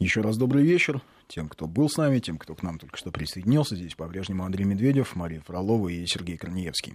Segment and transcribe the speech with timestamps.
[0.00, 3.10] Еще раз добрый вечер тем, кто был с нами, тем, кто к нам только что
[3.10, 3.76] присоединился.
[3.76, 6.94] Здесь по-прежнему Андрей Медведев, Мария Фролова и Сергей Корнеевский.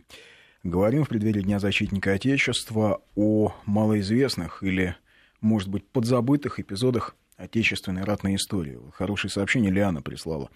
[0.64, 4.96] Говорим в преддверии Дня защитника Отечества о малоизвестных или,
[5.40, 8.80] может быть, подзабытых эпизодах отечественной ратной истории.
[8.96, 10.50] Хорошее сообщение Лиана прислала.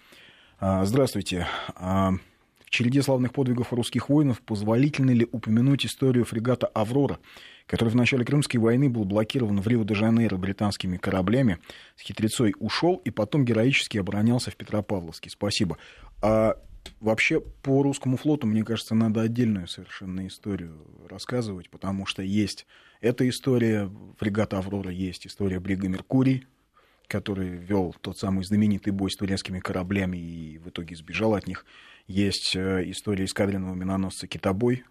[0.58, 1.46] А, здравствуйте.
[1.76, 2.14] А,
[2.64, 7.20] в череде славных подвигов русских воинов позволительно ли упомянуть историю фрегата «Аврора»,
[7.70, 11.60] который в начале Крымской войны был блокирован в Рио-де-Жанейро британскими кораблями,
[11.94, 15.30] с хитрецой ушел и потом героически оборонялся в Петропавловске.
[15.30, 15.78] Спасибо.
[16.20, 16.56] А
[16.98, 22.66] вообще по русскому флоту, мне кажется, надо отдельную совершенно историю рассказывать, потому что есть
[23.00, 26.48] эта история фрегата «Аврора», есть история брига «Меркурий»,
[27.06, 31.64] который вел тот самый знаменитый бой с турецкими кораблями и в итоге сбежал от них.
[32.08, 34.82] Есть э, история эскадренного миноносца «Китобой»,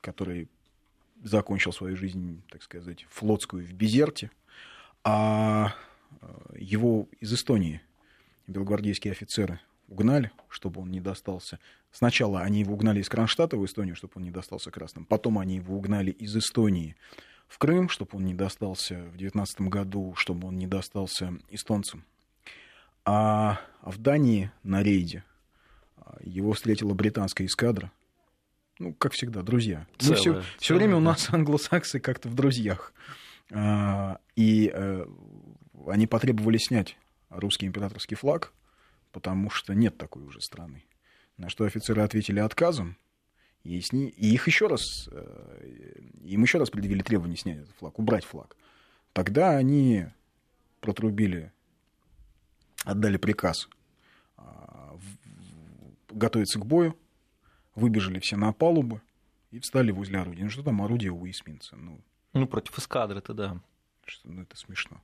[0.00, 0.48] который
[1.22, 4.30] закончил свою жизнь, так сказать, флотскую в Безерте,
[5.04, 5.74] а
[6.20, 6.26] э,
[6.56, 7.80] его из Эстонии
[8.46, 11.58] белогвардейские офицеры угнали, чтобы он не достался.
[11.92, 15.04] Сначала они его угнали из Кронштадта в Эстонию, чтобы он не достался красным.
[15.04, 16.96] Потом они его угнали из Эстонии
[17.46, 22.04] в Крым, чтобы он не достался в 19 году, чтобы он не достался эстонцам.
[23.04, 25.24] А в Дании на рейде
[26.20, 27.90] его встретила британская эскадра.
[28.78, 29.86] Ну, как всегда, друзья.
[29.98, 32.92] Целое, все, целое, все время у нас англосаксы как-то в друзьях.
[33.52, 35.06] А, и э,
[35.86, 36.96] они потребовали снять
[37.30, 38.52] русский императорский флаг,
[39.12, 40.84] потому что нет такой уже страны.
[41.36, 42.96] На что офицеры ответили отказом,
[43.64, 44.08] и, сни...
[44.08, 48.56] и их еще раз, э, им еще раз предъявили требование снять этот флаг, убрать флаг.
[49.12, 50.06] Тогда они
[50.80, 51.52] протрубили,
[52.84, 53.68] отдали приказ
[56.10, 56.96] готовиться к бою,
[57.78, 59.00] выбежали все на палубы
[59.50, 60.44] и встали возле орудия.
[60.44, 61.76] Ну что там орудие у эсминца?
[61.76, 62.00] Ну,
[62.32, 63.60] ну против эскадры-то, да.
[64.04, 65.00] Что, ну, это смешно.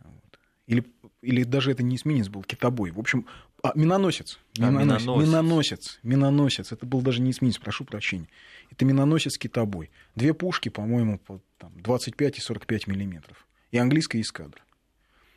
[0.00, 0.38] Вот.
[0.66, 0.84] Или,
[1.22, 2.90] или даже это не эсминец был, китобой.
[2.90, 3.26] В общем,
[3.62, 4.38] а, миноносец.
[4.58, 5.02] Миноносец.
[5.02, 5.28] А, миноносец.
[5.28, 5.98] миноносец.
[6.02, 6.72] Миноносец.
[6.72, 8.28] Это был даже не эсминец, прошу прощения.
[8.70, 9.90] Это миноносец китобой.
[10.14, 13.46] Две пушки, по-моему, по там, 25 и 45 миллиметров.
[13.70, 14.62] И английская эскадра.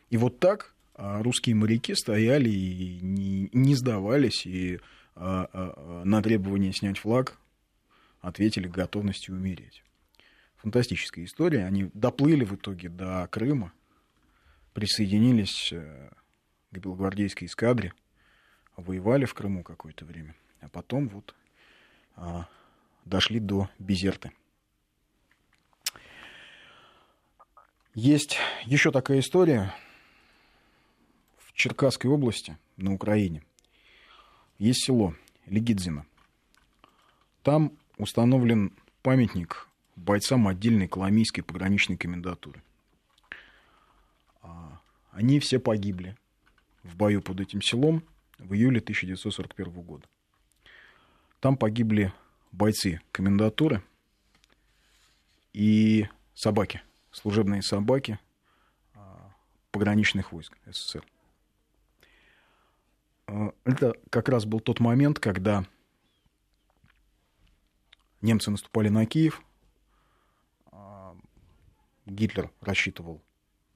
[0.09, 4.81] И вот так а русские моряки стояли и не, не сдавались, и а, а,
[5.19, 7.37] на требование снять флаг
[8.21, 9.83] ответили готовностью умереть.
[10.57, 11.65] Фантастическая история.
[11.65, 13.73] Они доплыли в итоге до Крыма,
[14.73, 16.09] присоединились э,
[16.71, 17.93] к белогвардейской эскадре,
[18.75, 21.35] воевали в Крыму какое-то время, а потом вот
[23.05, 24.31] дошли до Безерты.
[27.93, 29.73] Есть еще такая история,
[31.59, 33.43] Черкасской области на Украине
[34.59, 35.15] есть село
[35.47, 36.05] Легидзино.
[37.43, 42.61] Там установлен памятник бойцам отдельной коломийской пограничной комендатуры.
[44.41, 44.79] А,
[45.11, 46.15] они все погибли
[46.83, 48.03] в бою под этим селом
[48.37, 50.07] в июле 1941 года.
[51.39, 52.13] Там погибли
[52.51, 53.81] бойцы комендатуры
[55.53, 56.81] и собаки,
[57.11, 58.19] служебные собаки
[58.93, 59.33] а,
[59.71, 61.03] пограничных войск СССР.
[63.29, 65.65] Э, это как раз был тот момент, когда
[68.21, 69.41] немцы наступали на Киев.
[70.71, 71.15] А,
[72.05, 73.21] Гитлер рассчитывал,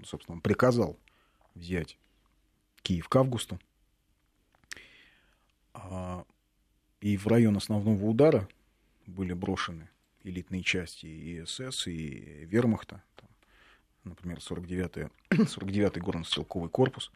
[0.03, 0.97] собственно, приказал
[1.53, 1.97] взять
[2.81, 3.59] Киев к августу.
[5.73, 6.25] А,
[7.01, 8.47] и в район основного удара
[9.05, 9.89] были брошены
[10.23, 13.29] элитные части и СС, и Вермахта, там,
[14.05, 17.11] например, 49-й, 49-й горно-стрелковый корпус.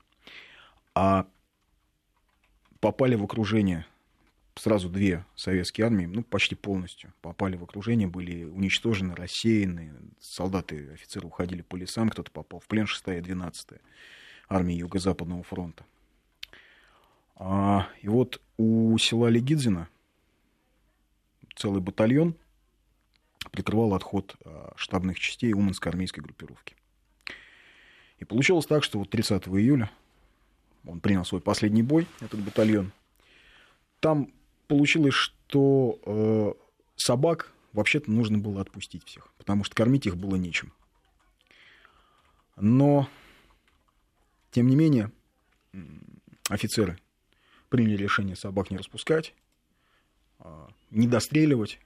[0.94, 1.26] А
[2.80, 3.86] попали в окружение
[4.56, 11.28] сразу две советские армии, ну, почти полностью попали в окружение, были уничтожены, рассеяны, солдаты, офицеры
[11.28, 13.80] уходили по лесам, кто-то попал в плен 6-я и 12-я
[14.50, 15.86] армии Юго-Западного фронта.
[17.36, 19.90] А, и вот у села Легидзина
[21.56, 22.36] целый батальон
[23.52, 26.76] прикрывал отход а, штабных частей Уманской армейской группировки.
[28.18, 29.92] И получилось так, что вот 30 июля
[30.88, 32.92] он принял свой последний бой, этот батальон.
[34.00, 34.32] Там
[34.68, 36.54] получилось, что э,
[36.96, 40.74] собак вообще-то нужно было отпустить всех, потому что кормить их было нечем.
[42.56, 43.08] Но,
[44.52, 45.12] тем не менее,
[46.50, 46.98] офицеры
[47.70, 49.36] приняли решение собак не распускать,
[50.40, 51.80] э, не достреливать.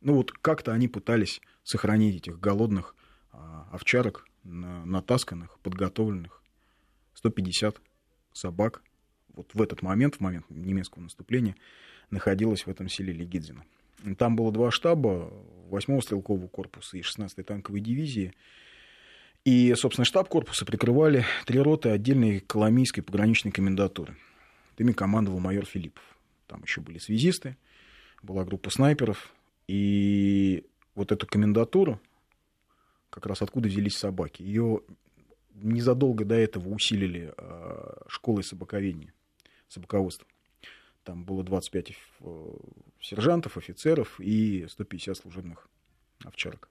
[0.00, 2.94] Ну вот как-то они пытались сохранить этих голодных
[3.32, 3.36] э,
[3.72, 6.42] овчарок, натасканных, подготовленных.
[7.14, 7.80] 150
[8.32, 8.82] собак
[9.34, 11.56] вот в этот момент, в момент немецкого наступления,
[12.10, 13.64] находилась в этом селе Легидзино.
[14.18, 15.32] Там было два штаба,
[15.70, 18.34] 8-го стрелкового корпуса и 16-й танковой дивизии.
[19.44, 24.16] И, собственно, штаб корпуса прикрывали три роты отдельной Коломийской пограничной комендатуры.
[24.78, 26.02] Ими командовал майор Филиппов.
[26.48, 27.56] Там еще были связисты,
[28.22, 29.32] была группа снайперов.
[29.68, 30.64] И
[30.94, 32.00] вот эту комендатуру,
[33.10, 34.80] как раз откуда взялись собаки, ее
[35.54, 39.12] незадолго до этого усилили э, школой собаковедения,
[39.68, 40.26] собаководства.
[41.04, 42.52] Там было 25 э,
[43.00, 45.68] сержантов, офицеров и 150 служебных
[46.24, 46.68] овчарок.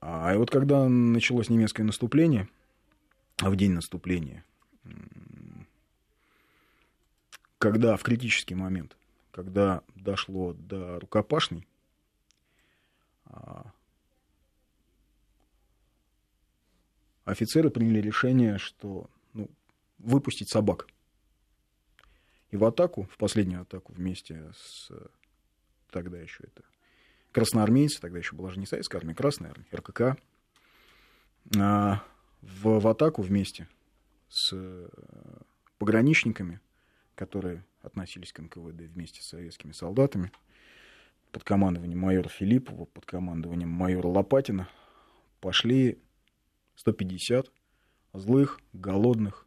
[0.00, 2.48] А вот когда началось немецкое наступление,
[3.38, 4.44] а в день наступления,
[7.58, 8.96] когда в критический момент,
[9.30, 11.68] когда дошло до рукопашной,
[13.26, 13.70] а,
[17.24, 19.50] офицеры приняли решение, что ну,
[19.98, 20.86] выпустить собак.
[22.50, 24.90] И в атаку, в последнюю атаку вместе с
[25.90, 26.62] тогда еще это
[27.32, 30.20] красноармейцы, тогда еще была же не советская армия, Красная армия, РКК,
[31.58, 32.02] а,
[32.40, 33.68] в, в атаку вместе
[34.28, 34.88] с э,
[35.78, 36.60] пограничниками,
[37.14, 40.32] которые относились к НКВД вместе с советскими солдатами,
[41.30, 44.68] под командованием майора Филиппова, под командованием майора Лопатина,
[45.40, 45.98] пошли
[46.82, 47.48] 150
[48.12, 49.46] злых, голодных,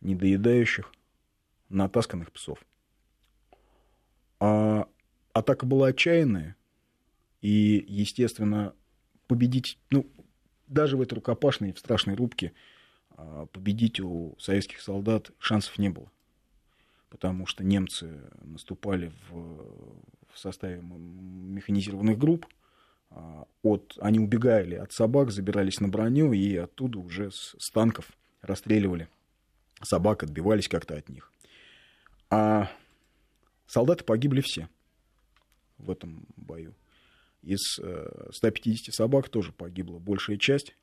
[0.00, 0.92] недоедающих,
[1.68, 2.58] натасканных псов.
[4.40, 4.88] А
[5.32, 6.56] атака была отчаянная,
[7.40, 8.74] и, естественно,
[9.28, 10.10] победить, ну,
[10.66, 12.52] даже в этой рукопашной, в страшной рубке,
[13.10, 16.10] а, победить у советских солдат шансов не было.
[17.10, 19.36] Потому что немцы наступали в,
[20.32, 22.46] в составе механизированных групп,
[23.62, 28.10] от, они убегали от собак, забирались на броню и оттуда уже с, с танков
[28.42, 29.08] расстреливали
[29.82, 31.32] собак, отбивались как-то от них.
[32.30, 32.70] А
[33.66, 34.68] солдаты погибли все
[35.78, 36.74] в этом бою.
[37.42, 37.60] Из
[38.30, 40.74] 150 э, собак тоже погибла большая часть.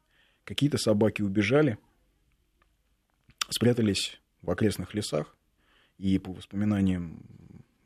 [0.43, 1.77] Какие-то собаки убежали,
[3.49, 5.35] спрятались в окрестных лесах.
[5.97, 7.23] И по воспоминаниям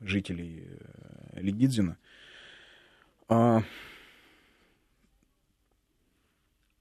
[0.00, 1.98] жителей э, Легидзина,
[3.28, 3.62] а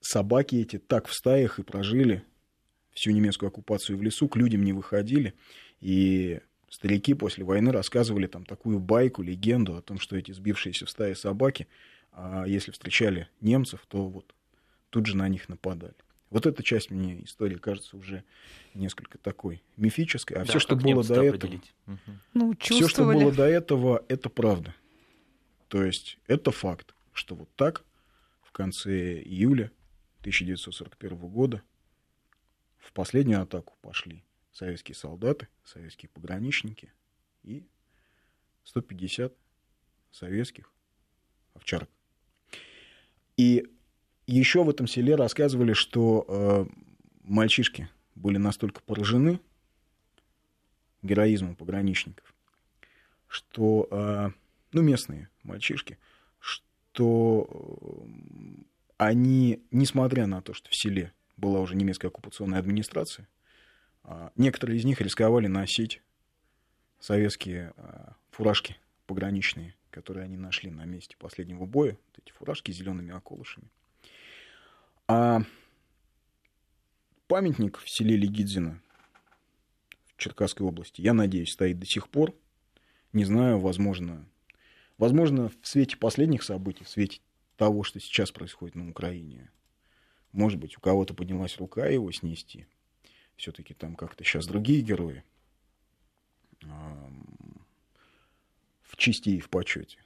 [0.07, 2.23] собаки эти так в стаях и прожили
[2.93, 5.33] всю немецкую оккупацию в лесу, к людям не выходили.
[5.79, 6.39] И
[6.69, 11.15] Старики после войны рассказывали там такую байку, легенду о том, что эти сбившиеся в стае
[11.15, 11.67] собаки,
[12.11, 14.35] а если встречали немцев, то вот
[14.89, 15.95] тут же на них нападали.
[16.29, 18.25] Вот эта часть мне истории кажется уже
[18.73, 21.53] несколько такой мифической, а да, все, что было до этого,
[21.87, 21.97] угу.
[22.33, 24.75] ну, все, что было до этого, это правда.
[25.69, 27.85] То есть это факт, что вот так
[28.43, 29.71] в конце июля
[30.21, 31.61] 1941 года
[32.77, 36.91] в последнюю атаку пошли советские солдаты, советские пограничники
[37.43, 37.65] и
[38.63, 39.33] 150
[40.11, 40.71] советских
[41.53, 41.89] овчарок.
[43.37, 43.67] И
[44.25, 46.65] еще в этом селе рассказывали, что э,
[47.23, 49.39] мальчишки были настолько поражены
[51.01, 52.33] героизмом пограничников,
[53.27, 54.31] что, э,
[54.71, 55.97] ну, местные мальчишки,
[56.39, 58.63] что э,
[58.97, 63.27] они, несмотря на то, что в селе была уже немецкая оккупационная администрация,
[64.03, 66.01] а, некоторые из них рисковали носить
[66.99, 71.97] советские а, фуражки пограничные, которые они нашли на месте последнего боя.
[72.07, 73.67] Вот эти фуражки с зелеными околышами.
[75.07, 75.41] А
[77.27, 78.81] памятник в селе Легидзино
[80.05, 82.33] в Черкасской области, я надеюсь, стоит до сих пор.
[83.13, 84.27] Не знаю, возможно,
[84.97, 87.21] возможно, в свете последних событий, в свете
[87.57, 89.51] того, что сейчас происходит на Украине,
[90.31, 92.65] может быть, у кого-то поднялась рука его снести–
[93.37, 95.23] все-таки там как-то сейчас другие герои
[98.81, 99.99] в чести и в почете.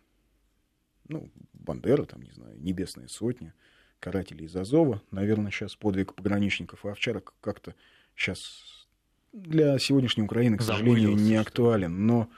[1.08, 3.54] Ну, Бандера, там, не знаю, Небесная сотня,
[4.00, 5.02] Каратели из Азова.
[5.12, 7.74] Наверное, сейчас подвиг пограничников и овчарок как-то
[8.16, 8.88] сейчас
[9.32, 12.06] для сегодняшней Украины, к сожалению, не актуален.
[12.06, 12.30] Но,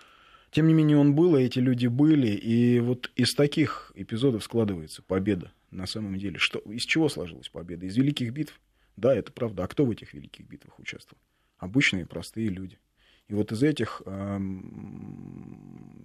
[0.54, 2.28] тем не менее, он был, и эти люди были.
[2.28, 6.38] И вот из таких эпизодов складывается победа на самом деле.
[6.38, 7.86] Что, из чего сложилась победа?
[7.86, 8.60] Из великих битв–
[8.96, 9.64] да, это правда.
[9.64, 11.22] А кто в этих великих битвах участвовал?
[11.58, 12.80] Обычные простые люди.
[13.28, 15.32] И вот из этих, эм,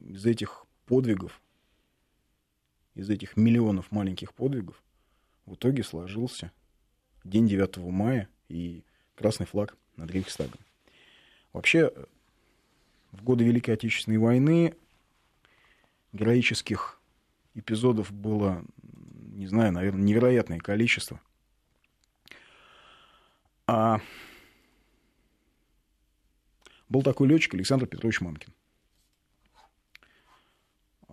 [0.08, 1.42] из этих подвигов,
[2.94, 4.82] из этих миллионов маленьких подвигов
[5.44, 6.52] в итоге сложился
[7.24, 10.60] день 9 мая и красный флаг над Рейхстагом.
[11.52, 11.92] Вообще,
[13.12, 14.74] в годы Великой Отечественной войны
[16.12, 17.00] героических
[17.54, 18.64] эпизодов было,
[19.32, 21.20] не знаю, наверное, невероятное количество.
[23.66, 24.00] А
[26.88, 28.52] был такой летчик Александр Петрович Мамкин.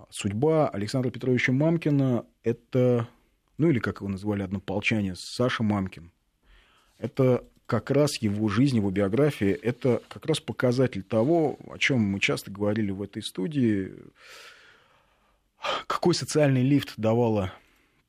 [0.09, 3.09] Судьба Александра Петровича Мамкина– это
[3.57, 6.11] ну или как его называли однополчане, Саша Мамкин.
[6.97, 12.19] Это как раз его жизнь, его биография, это как раз показатель того, о чем мы
[12.19, 13.93] часто говорили в этой студии,
[15.87, 17.53] какой социальный лифт давала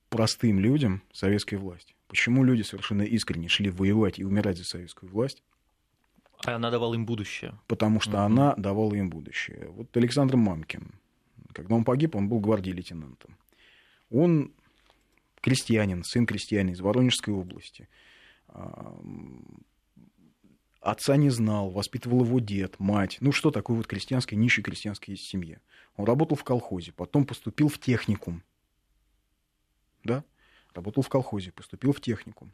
[0.09, 1.95] простым людям советская власть.
[2.09, 5.43] Почему люди совершенно искренне шли воевать и умирать за советскую власть?
[6.45, 7.59] А она давала им будущее.
[7.67, 8.19] Потому что угу.
[8.19, 9.69] она давала им будущее.
[9.71, 10.93] Вот Александр Мамкин,
[11.53, 13.37] когда он погиб, он был гвардии лейтенантом.
[14.11, 14.53] Он
[15.41, 17.89] крестьянин, сын крестьянина из Воронежской области.
[20.81, 23.17] Отца не знал, воспитывал его дед, мать.
[23.21, 25.61] Ну, что такое вот крестьянская, нищей крестьянской семье.
[25.97, 28.45] Он работал в колхозе, потом поступил в техникум.
[30.05, 30.23] Да?
[30.75, 32.53] Работал в колхозе, поступил в техникум.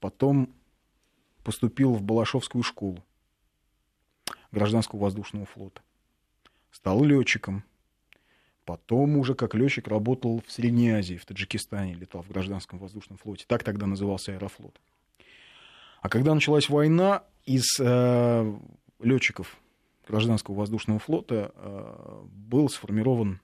[0.00, 0.54] Потом
[1.44, 3.02] поступил в Балашовскую школу
[4.50, 5.80] гражданского воздушного флота.
[6.70, 7.64] Стал летчиком.
[8.64, 13.44] Потом уже как летчик работал в Средней Азии, в Таджикистане, летал в гражданском воздушном флоте.
[13.48, 14.78] Так тогда назывался аэрофлот.
[16.02, 18.58] А когда началась война, из э,
[18.98, 19.56] летчиков
[20.06, 23.40] гражданского воздушного флота э, был сформирован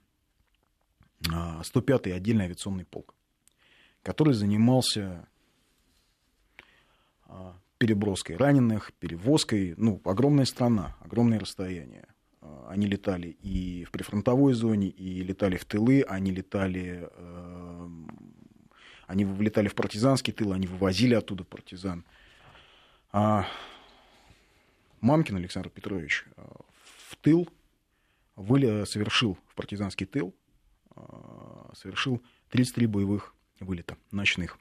[1.25, 3.15] э, 105-й отдельный авиационный полк,
[4.03, 5.29] который занимался
[7.29, 9.75] э, переброской раненых, перевозкой.
[9.77, 12.09] Ну, огромная страна, огромное расстояние.
[12.41, 17.89] Э, они летали и в прифронтовой зоне, и летали в тылы, они летали, э,
[19.07, 22.05] они вылетали в партизанский тыл, они вывозили оттуда партизан.
[22.05, 22.18] А
[25.01, 26.43] Мамкин Александр Петрович э,
[27.09, 27.49] в тыл
[28.37, 30.35] выли, совершил, в партизанский тыл,
[31.75, 34.59] совершил 33 боевых вылета ночных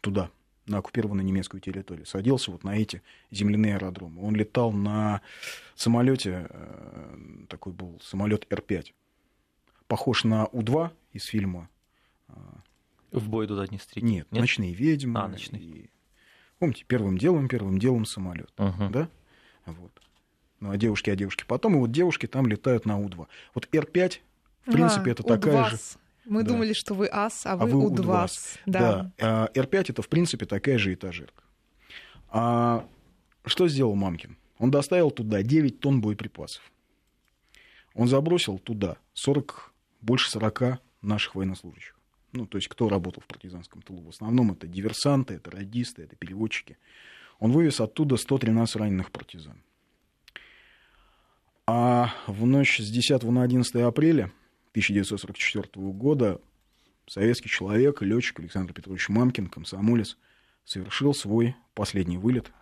[0.00, 0.30] туда,
[0.66, 2.06] на оккупированную немецкую территорию.
[2.06, 4.22] Садился вот на эти земляные аэродромы.
[4.22, 5.22] Он летал на
[5.74, 8.92] самолете, э, такой был самолет Р-5,
[9.86, 11.68] похож на У-2 из фильма.
[12.28, 12.32] Э,
[13.12, 14.08] В бой туда не встретить?
[14.08, 15.20] Нет, Нет, ночные ведьмы.
[15.20, 15.62] А, ночные.
[15.62, 15.90] И...
[16.58, 18.50] Помните, первым делом, первым делом самолет.
[18.56, 18.90] Uh-huh.
[18.90, 19.08] Да?
[19.66, 19.92] Вот.
[20.60, 21.76] Ну, а девушки, а девушки потом.
[21.76, 23.26] И вот девушки там летают на У-2.
[23.54, 24.18] Вот Р-5,
[24.66, 25.78] в принципе, а, это такая же...
[26.24, 26.50] Мы да.
[26.50, 28.30] думали, что вы ас, а, а вы, вы У-2.
[28.66, 29.12] Да.
[29.18, 29.50] да.
[29.54, 31.44] Р-5 это, в принципе, такая же этажерка.
[32.28, 32.86] А
[33.46, 34.36] что сделал Мамкин?
[34.58, 36.62] Он доставил туда 9 тонн боеприпасов.
[37.94, 41.97] Он забросил туда 40, больше 40 наших военнослужащих.
[42.32, 44.02] Ну, то есть, кто работал в партизанском тылу.
[44.02, 46.76] В основном это диверсанты, это радисты, это переводчики.
[47.38, 49.62] Он вывез оттуда 113 раненых партизан.
[51.66, 54.32] А в ночь с 10 на 11 апреля
[54.70, 56.40] 1944 года
[57.06, 60.16] советский человек, летчик Александр Петрович Мамкин, комсомолец,
[60.64, 62.52] совершил свой последний вылет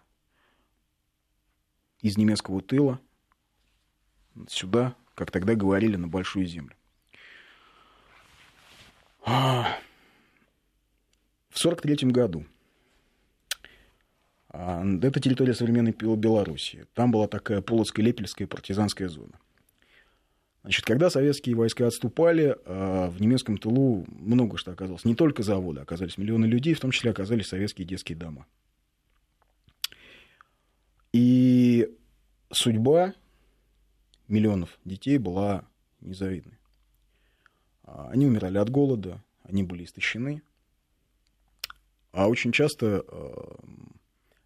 [2.00, 3.00] из немецкого тыла
[4.49, 6.76] сюда, как тогда говорили, на Большую Землю.
[9.26, 9.28] В
[11.59, 12.47] 1943 году
[14.50, 16.87] а, это территория современной Белоруссии.
[16.95, 19.40] Там была такая Полоцкая-Лепельская партизанская зона.
[20.62, 25.04] Значит, когда советские войска отступали, а, в немецком тылу много что оказалось.
[25.04, 28.47] Не только заводы, оказались миллионы людей, в том числе оказались советские детские дома.
[31.12, 31.92] И
[32.52, 33.12] судьба
[34.28, 35.64] миллионов детей была
[36.00, 36.59] незавидной.
[37.87, 40.43] А, они умирали от голода, они были истощены.
[42.12, 43.57] А очень часто а,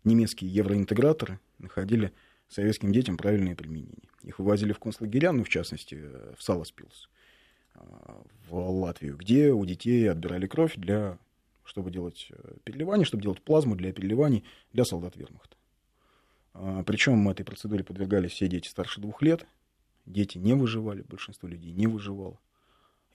[0.04, 2.12] немецкие евроинтеграторы находили
[2.48, 4.08] советским детям правильное применение.
[4.22, 5.94] Их вывозили в концлагеря, ну, в частности,
[6.36, 7.08] в Саласпилс,
[7.74, 11.18] а, в Латвию, где у детей отбирали кровь для,
[11.64, 15.56] чтобы делать э, переливание, чтобы делать плазму для переливаний для солдат вермахта.
[16.84, 19.46] Причем этой процедуре подвергались все дети старше двух лет.
[20.04, 22.40] Дети не выживали, большинство людей не выживало.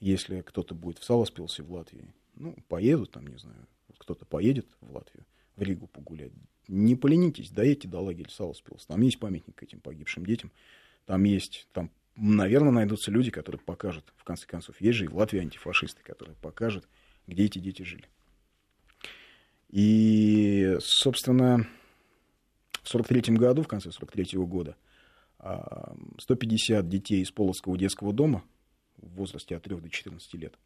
[0.00, 3.66] Если кто-то будет в Саласпилсе в Латвии, ну, поедут там, не знаю,
[3.98, 5.24] кто-то поедет в Латвию,
[5.56, 6.32] в Ригу погулять.
[6.68, 8.86] Не поленитесь, доедьте до лагеря Саласпилс.
[8.86, 10.52] Там есть памятник этим погибшим детям.
[11.06, 15.16] Там есть, там, наверное, найдутся люди, которые покажут, в конце концов, есть же и в
[15.16, 16.88] Латвии антифашисты, которые покажут,
[17.26, 18.08] где эти дети жили.
[19.68, 21.66] И, собственно,
[22.82, 24.76] в 1943 году, в конце 1943 года,
[26.18, 28.42] 150 а, детей из Полоцкого детского дома
[28.98, 30.58] в возрасте от 3 до 14 лет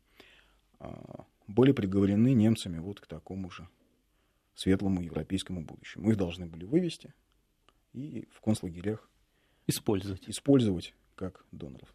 [0.79, 3.69] а, были приговорены немцами вот к такому же
[4.55, 6.11] светлому европейскому будущему.
[6.11, 7.15] Их должны были вывести
[7.93, 9.11] и в концлагерях
[9.71, 10.29] Использовать.
[10.29, 11.95] Использовать как доноров.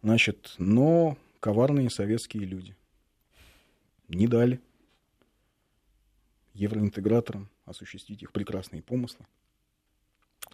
[0.00, 2.76] Значит, но коварные советские люди
[4.06, 4.60] не дали
[6.54, 9.26] евроинтеграторам осуществить их прекрасные помыслы.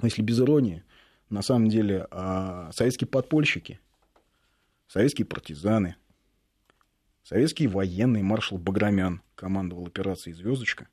[0.00, 0.82] Но если без иронии,
[1.28, 3.78] на самом деле а, советские подпольщики,
[4.86, 5.96] советские партизаны
[7.24, 10.88] Советский военный маршал Баграмян командовал операцией «Звездочка»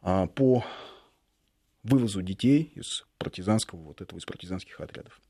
[0.00, 0.64] а, по
[1.84, 5.20] вывозу детей из партизанского, вот этого, из партизанских отрядов.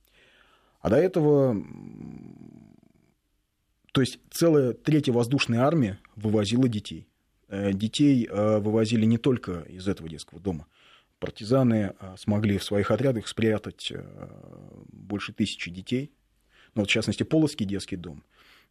[0.80, 1.54] А до этого,
[3.92, 7.06] то есть целая третья воздушная армия вывозила детей.
[7.48, 10.66] Э, детей э, вывозили не только из этого детского дома.
[11.18, 13.92] Партизаны э, смогли в своих отрядах спрятать
[14.92, 16.12] больше тысячи детей.
[16.74, 18.22] Ну, вот, в частности, Полоцкий детский дом.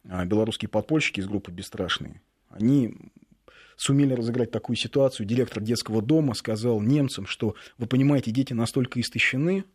[0.04, 2.96] Белорусские подпольщики из группы «Бесстрашные», они
[3.76, 5.26] сумели разыграть такую ситуацию.
[5.26, 9.66] Директор детского дома сказал немцам, что, вы понимаете, дети настолько истощены,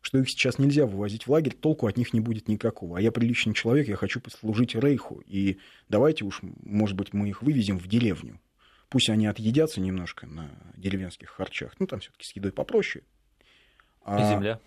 [0.00, 2.98] что их сейчас нельзя вывозить в лагерь, толку от них не будет никакого.
[2.98, 7.42] А я приличный человек, я хочу послужить Рейху, и давайте уж, может быть, мы их
[7.42, 8.40] вывезем в деревню.
[8.90, 11.74] Пусть они отъедятся немножко на деревенских харчах.
[11.78, 13.02] Ну, там все-таки с едой попроще.
[14.02, 14.20] А...
[14.20, 14.60] И земля.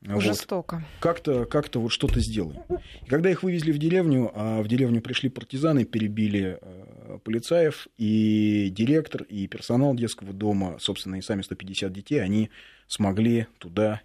[0.00, 0.22] Вот.
[0.22, 0.84] Жестоко.
[1.00, 2.62] Как-то, как-то вот что-то сделаем.
[3.04, 8.68] И когда их вывезли в деревню, а в деревню пришли партизаны, перебили э, полицаев, и
[8.70, 12.50] директор, и персонал детского дома, собственно, и сами 150 детей, они
[12.86, 14.00] смогли туда,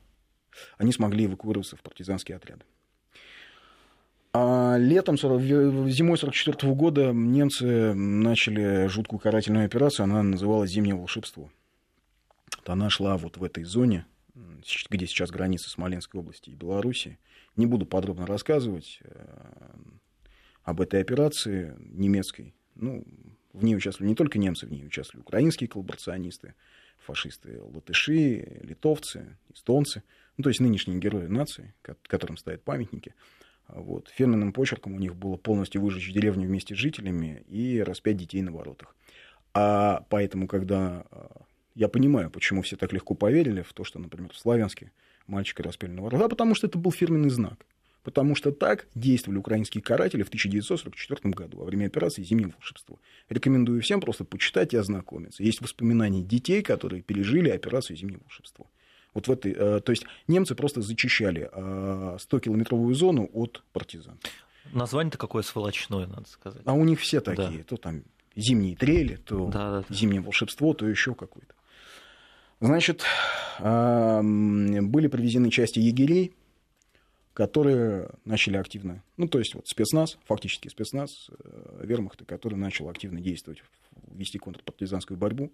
[0.77, 2.63] они смогли эвакуироваться в партизанские отряды.
[4.35, 11.51] А летом, зимой 1944 года немцы начали жуткую карательную операцию, она называлась «Зимнее волшебство».
[12.65, 14.07] Она шла вот в этой зоне,
[14.89, 17.19] где сейчас граница Смоленской области и Белоруссии.
[17.55, 19.75] Не буду подробно рассказывать э,
[20.63, 22.55] об этой операции немецкой.
[22.75, 23.05] Ну,
[23.53, 26.55] в ней участвовали не только немцы, в ней участвовали украинские коллаборационисты,
[26.97, 30.03] фашисты, латыши, литовцы, эстонцы,
[30.37, 33.13] ну, то есть нынешние герои нации, которым стоят памятники.
[33.67, 34.09] Вот.
[34.09, 38.51] Фирменным почерком у них было полностью выжечь деревню вместе с жителями и распять детей на
[38.51, 38.95] воротах.
[39.53, 41.43] А поэтому, когда а,
[41.75, 44.91] я понимаю, почему все так легко поверили в то, что, например, в Славянске
[45.27, 47.65] мальчика распяли на воротах, а потому что это был фирменный знак.
[48.03, 52.99] Потому что так действовали украинские каратели в 1944 году во время операции «Зимнее волшебство».
[53.29, 55.41] Рекомендую всем просто почитать и ознакомиться.
[55.41, 58.67] Есть воспоминания детей, которые пережили операцию «Зимнее волшебство».
[59.13, 64.19] Вот в этой, э, то есть немцы просто зачищали 100-километровую э, зону от партизан.
[64.71, 66.61] Название-то какое сволочное, надо сказать.
[66.65, 67.59] А у них все такие.
[67.59, 67.63] Да.
[67.63, 68.03] То там
[68.35, 69.95] зимние трели, то да, да, да.
[69.95, 71.53] зимнее волшебство, то еще какое-то.
[72.63, 73.03] Значит,
[73.59, 76.33] были привезены части егерей,
[77.33, 83.19] которые начали активно, ну, то есть вот спецназ, фактически спецназ э, вермахта, который начал активно
[83.19, 83.61] действовать,
[84.07, 85.51] вести контрпартизанскую борьбу.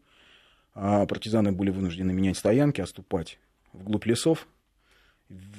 [0.75, 3.39] А партизаны были вынуждены менять стоянки, отступать
[3.73, 4.47] вглубь лесов,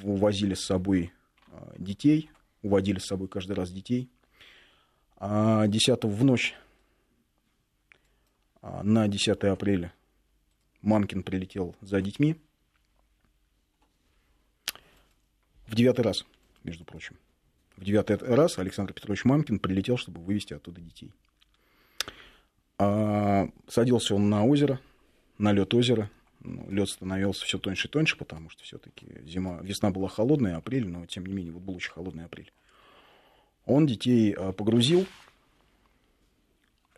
[0.05, 1.13] увозили с собой
[1.49, 2.31] а, детей,
[2.63, 4.09] уводили с собой каждый раз детей.
[5.17, 6.55] А 10 в ночь
[8.63, 9.93] а, на 10 апреля
[10.83, 12.37] Мамкин прилетел за детьми.
[15.67, 16.25] В девятый раз,
[16.65, 17.17] между прочим.
[17.77, 21.13] В девятый раз Александр Петрович Мамкин прилетел, чтобы вывести оттуда детей.
[22.79, 24.81] А, садился он на озеро,
[25.39, 29.91] на лед озера, ну, лед становился все тоньше и тоньше, потому что все-таки зима, весна
[29.91, 32.53] была холодная, апрель, но тем не менее вот был очень холодный апрель.
[33.67, 35.07] Он детей а, погрузил,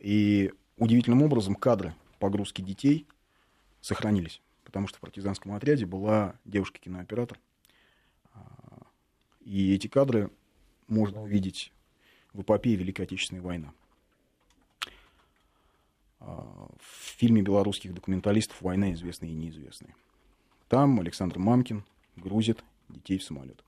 [0.03, 3.07] и удивительным образом кадры погрузки детей
[3.83, 7.38] сохранились, потому что в партизанском отряде была девушка-кинооператор,
[8.33, 8.87] а,
[9.40, 10.31] и эти кадры
[10.88, 11.73] можно увидеть
[12.33, 13.73] в эпопее Великой Отечественной войны.
[16.21, 19.95] А, в фильме белорусских документалистов «Война известная и неизвестная».
[20.68, 21.85] Там Александр Мамкин
[22.16, 23.62] грузит детей в самолет.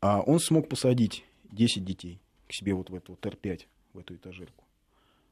[0.00, 4.64] А он смог посадить 10 детей к себе вот в эту ТР-5, в эту этажерку.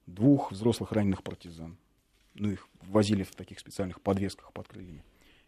[0.07, 1.77] Двух взрослых раненых партизан.
[2.35, 5.05] Ну, их возили в таких специальных подвесках под крыльями.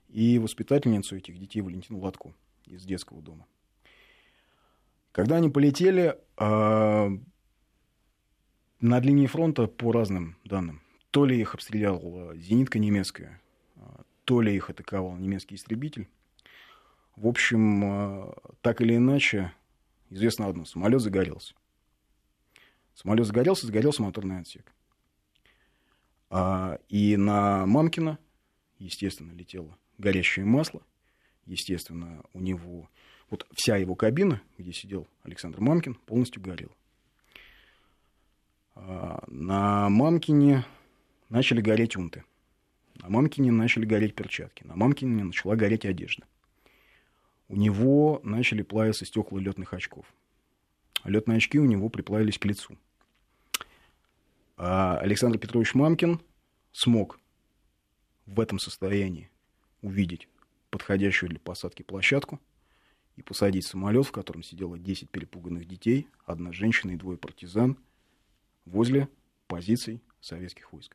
[0.09, 2.35] И воспитательницу этих детей Валентину Латку
[2.67, 3.47] из детского дома.
[5.13, 7.11] Когда они полетели, а,
[8.83, 10.83] над линией фронта по разным данным.
[11.13, 13.41] То ли их обстреляла зенитка немецкая,
[13.77, 16.09] а, то ли их атаковал немецкий истребитель.
[17.15, 19.53] В общем, а, так или иначе,
[20.11, 21.55] известно одно, самолет загорелся.
[22.95, 24.73] Самолет загорелся, загорелся моторный отсек.
[26.35, 28.19] А, и на Мамкина,
[28.79, 30.81] естественно, летело горящее масло.
[31.45, 32.89] Естественно, у него
[33.29, 36.73] вот вся его кабина, где сидел Александр Мамкин, полностью горела.
[38.75, 40.65] А, на Мамкине
[41.29, 42.25] начали гореть унты.
[42.95, 44.65] На Мамкине начали гореть перчатки.
[44.65, 46.25] На Мамкине начала гореть одежда.
[47.49, 50.07] У него начали плавиться стекла летных очков.
[51.05, 52.79] Летные очки у него приплавились к лицу.
[54.65, 56.21] А Александр Петрович Мамкин
[56.71, 57.19] смог
[58.27, 59.29] в этом состоянии
[59.81, 60.29] увидеть
[60.71, 62.41] подходящую для посадки площадку
[63.17, 67.77] и посадить самолет, в котором сидело 10 перепуганных детей, одна женщина и двое партизан
[68.65, 69.09] возле
[69.49, 70.95] позиций советских войск.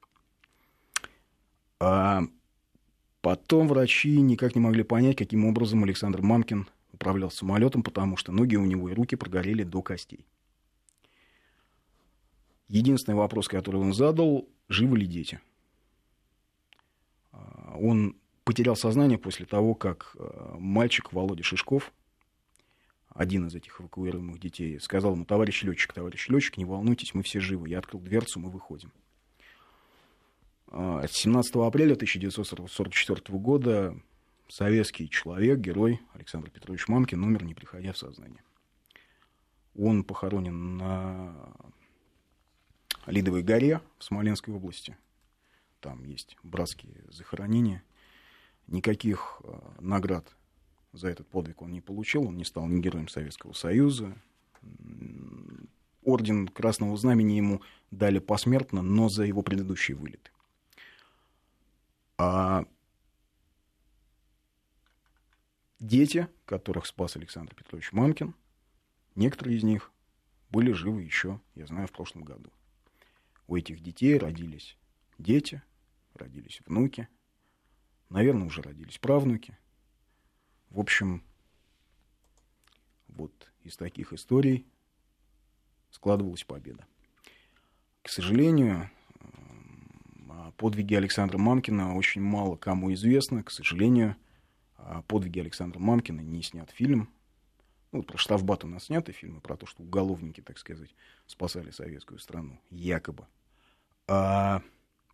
[1.82, 2.22] А
[3.20, 8.56] потом врачи никак не могли понять, каким образом Александр Мамкин управлял самолетом, потому что ноги
[8.56, 10.26] у него и руки прогорели до костей.
[12.68, 15.40] Единственный вопрос, который он задал, живы ли дети?
[17.32, 21.94] А, он потерял сознание после того, как а, мальчик Володя Шишков,
[23.10, 27.40] один из этих эвакуируемых детей, сказал ему, товарищ летчик, товарищ летчик, не волнуйтесь, мы все
[27.40, 27.70] живы.
[27.70, 28.92] Я открыл дверцу, мы выходим.
[30.70, 33.98] 17 а, апреля 1944 года
[34.50, 38.44] советский человек, герой Александр Петрович Мамкин умер, не приходя в сознание.
[39.76, 41.54] Он похоронен на
[43.08, 44.98] Лидовой горе в Смоленской области.
[45.80, 47.84] Там есть братские захоронения.
[48.68, 50.36] Никаких э, наград
[50.92, 52.28] за этот подвиг он не получил.
[52.28, 54.14] Он не стал ни героем Советского Союза.
[56.04, 60.32] Орден Красного Знамени ему дали посмертно, но за его предыдущие вылеты.
[62.18, 62.66] А
[65.80, 68.36] дети, которых спас Александр Петрович Мамкин,
[69.16, 69.92] некоторые из них
[70.50, 72.52] были живы еще, я знаю, в прошлом году.
[73.48, 74.78] У этих детей родились
[75.18, 75.62] дети,
[76.14, 77.08] родились внуки,
[78.10, 79.58] наверное, уже родились правнуки.
[80.70, 81.24] В общем,
[83.08, 84.68] вот из таких историй
[85.90, 86.86] складывалась победа.
[88.02, 88.90] К сожалению,
[90.30, 93.44] о подвиге Александра Мамкина очень мало кому известно.
[93.44, 94.16] К сожалению,
[94.76, 97.10] о подвиге Александра Мамкина не снят фильм.
[97.94, 100.94] Ну, про штрафбат у нас сняты фильмы, про то, что уголовники, так сказать,
[101.26, 103.26] спасали советскую страну, якобы.
[104.08, 104.62] А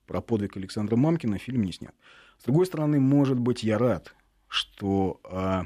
[0.05, 1.95] про подвиг Александра Мамкина фильм не снят.
[2.37, 4.13] С другой стороны, может быть, я рад,
[4.47, 5.65] что а,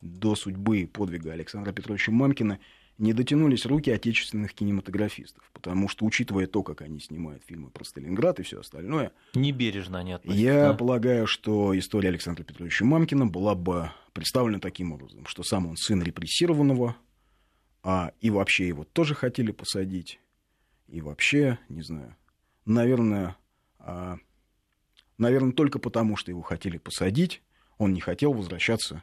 [0.00, 2.58] до судьбы и подвига Александра Петровича Мамкина
[2.98, 8.38] не дотянулись руки отечественных кинематографистов, потому что, учитывая то, как они снимают фильмы про Сталинград
[8.38, 9.12] и все остальное...
[9.34, 10.44] Небережно они относятся.
[10.44, 10.74] Я да?
[10.74, 16.02] полагаю, что история Александра Петровича Мамкина была бы представлена таким образом, что сам он сын
[16.02, 16.96] репрессированного,
[17.82, 20.20] а и вообще его тоже хотели посадить,
[20.86, 22.16] и вообще, не знаю,
[22.64, 23.36] наверное,
[23.78, 24.16] а,
[25.18, 27.42] наверное, только потому, что его хотели посадить,
[27.78, 29.02] он не хотел возвращаться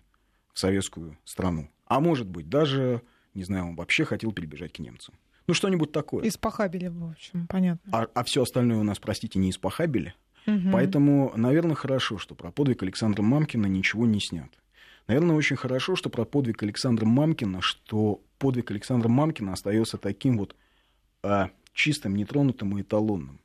[0.53, 1.69] в советскую страну.
[1.85, 3.01] А может быть, даже,
[3.33, 5.15] не знаю, он вообще хотел перебежать к немцам.
[5.47, 6.27] Ну, что-нибудь такое.
[6.27, 7.91] Испохабили, в общем, понятно.
[7.91, 10.13] А, а все остальное у нас, простите, не испохабили.
[10.45, 10.69] Угу.
[10.71, 14.49] Поэтому, наверное, хорошо, что про подвиг Александра Мамкина ничего не снят.
[15.07, 20.55] Наверное, очень хорошо, что про подвиг Александра Мамкина, что подвиг Александра Мамкина остается таким вот
[21.23, 23.39] а, чистым, нетронутым и эталонным.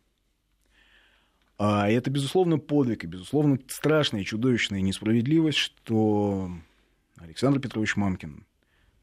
[1.57, 6.51] А это, безусловно, подвиг и, безусловно, страшная и чудовищная несправедливость, что
[7.17, 8.45] Александр Петрович Мамкин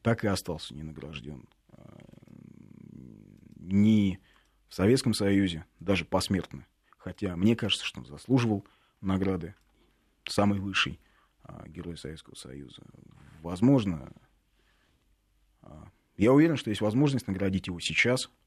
[0.02, 1.98] так и остался не награжден а,
[3.56, 4.20] ни
[4.68, 6.66] в Советском Союзе, даже посмертно.
[6.98, 8.66] Хотя мне кажется, что он заслуживал
[9.00, 9.54] награды
[10.24, 11.00] самой высшей
[11.44, 12.82] а, Герой Советского Союза.
[13.40, 14.12] Возможно,
[15.62, 15.88] а,
[16.18, 18.30] я уверен, что есть возможность наградить его сейчас–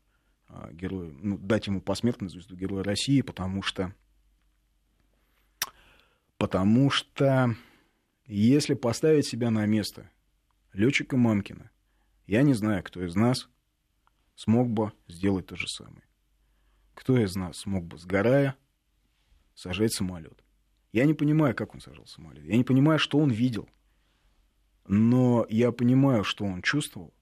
[0.48, 3.94] а, герою, ну, дать ему посмертную звезду Героя России, потому что,
[6.38, 7.56] потому что
[8.26, 10.10] если поставить себя на место
[10.74, 11.70] летчика Мамкина,
[12.28, 13.50] я не знаю, кто из нас
[14.36, 16.04] смог бы сделать то же самое.
[16.94, 18.56] Кто из нас смог бы, сгорая,
[19.54, 20.44] сажать самолет?
[20.92, 22.44] Я не понимаю, как он сажал самолет.
[22.46, 23.70] Я не понимаю, что он видел.
[24.88, 27.14] Но я понимаю, что он чувствовал.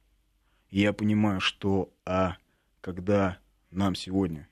[0.70, 2.38] Я понимаю, что а,
[2.84, 3.40] когда
[3.72, 4.50] нам сегодня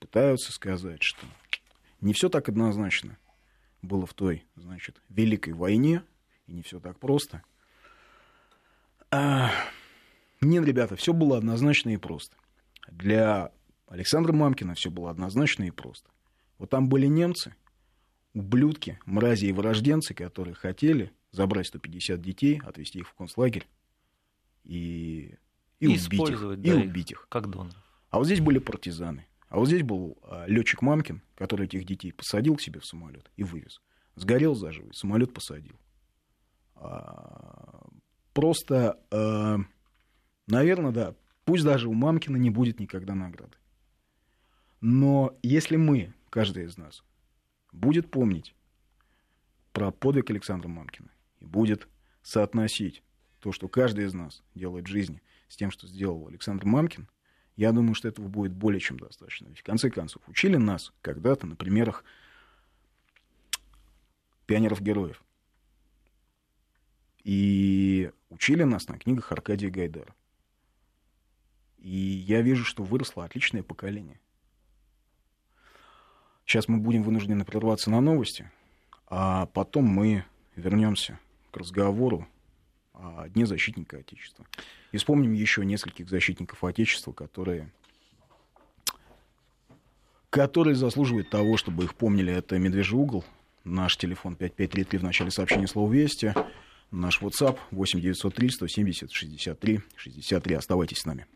[0.00, 1.24] пытаются сказать, что
[2.00, 3.16] не все так однозначно
[3.80, 6.02] было в той, значит, Великой войне,
[6.48, 7.42] и не все так просто.
[9.12, 9.52] А,
[10.40, 12.36] нет, ребята, все было однозначно и просто.
[12.88, 13.52] Для
[13.86, 16.10] Александра Мамкина все было однозначно и просто.
[16.58, 17.54] Вот там были немцы,
[18.34, 23.68] ублюдки, мрази и вырожденцы, которые хотели забрать 150 детей, отвезти их в концлагерь
[24.64, 25.36] и
[25.80, 26.60] и, и убить их.
[26.60, 27.26] Да, и убить их.
[27.28, 27.72] Как донор.
[28.10, 29.26] А вот здесь были партизаны.
[29.48, 33.30] А вот здесь был а, летчик Мамкин, который этих детей посадил к себе в самолет
[33.36, 33.80] и вывез.
[34.14, 35.76] Сгорел заживо, самолет посадил.
[36.76, 37.86] А,
[38.32, 39.58] просто, а,
[40.46, 41.14] наверное, да,
[41.44, 43.56] пусть даже у Мамкина не будет никогда награды.
[44.80, 47.02] Но если мы, каждый из нас,
[47.72, 48.54] будет помнить
[49.72, 51.88] про подвиг Александра Мамкина и будет
[52.22, 53.02] соотносить
[53.40, 57.08] то, что каждый из нас делает в жизни, с тем, что сделал Александр Мамкин,
[57.56, 59.48] я думаю, что этого будет более чем достаточно.
[59.48, 62.04] Ведь в конце концов, учили нас когда-то на примерах
[64.46, 65.22] пионеров-героев.
[67.24, 70.14] И учили нас на книгах Аркадия Гайдара.
[71.78, 74.20] И я вижу, что выросло отличное поколение.
[76.46, 78.50] Сейчас мы будем вынуждены прерваться на новости,
[79.06, 81.18] а потом мы вернемся
[81.50, 82.28] к разговору
[83.00, 84.46] о Дне защитника Отечества.
[84.92, 87.70] И вспомним еще нескольких защитников Отечества, которые,
[90.30, 92.32] которые заслуживают того, чтобы их помнили.
[92.32, 93.24] Это «Медвежий угол»,
[93.64, 96.34] наш телефон 5533 в начале сообщения слова «Вести»,
[96.90, 100.54] наш WhatsApp 8903 170 63 63.
[100.54, 101.26] Оставайтесь с нами.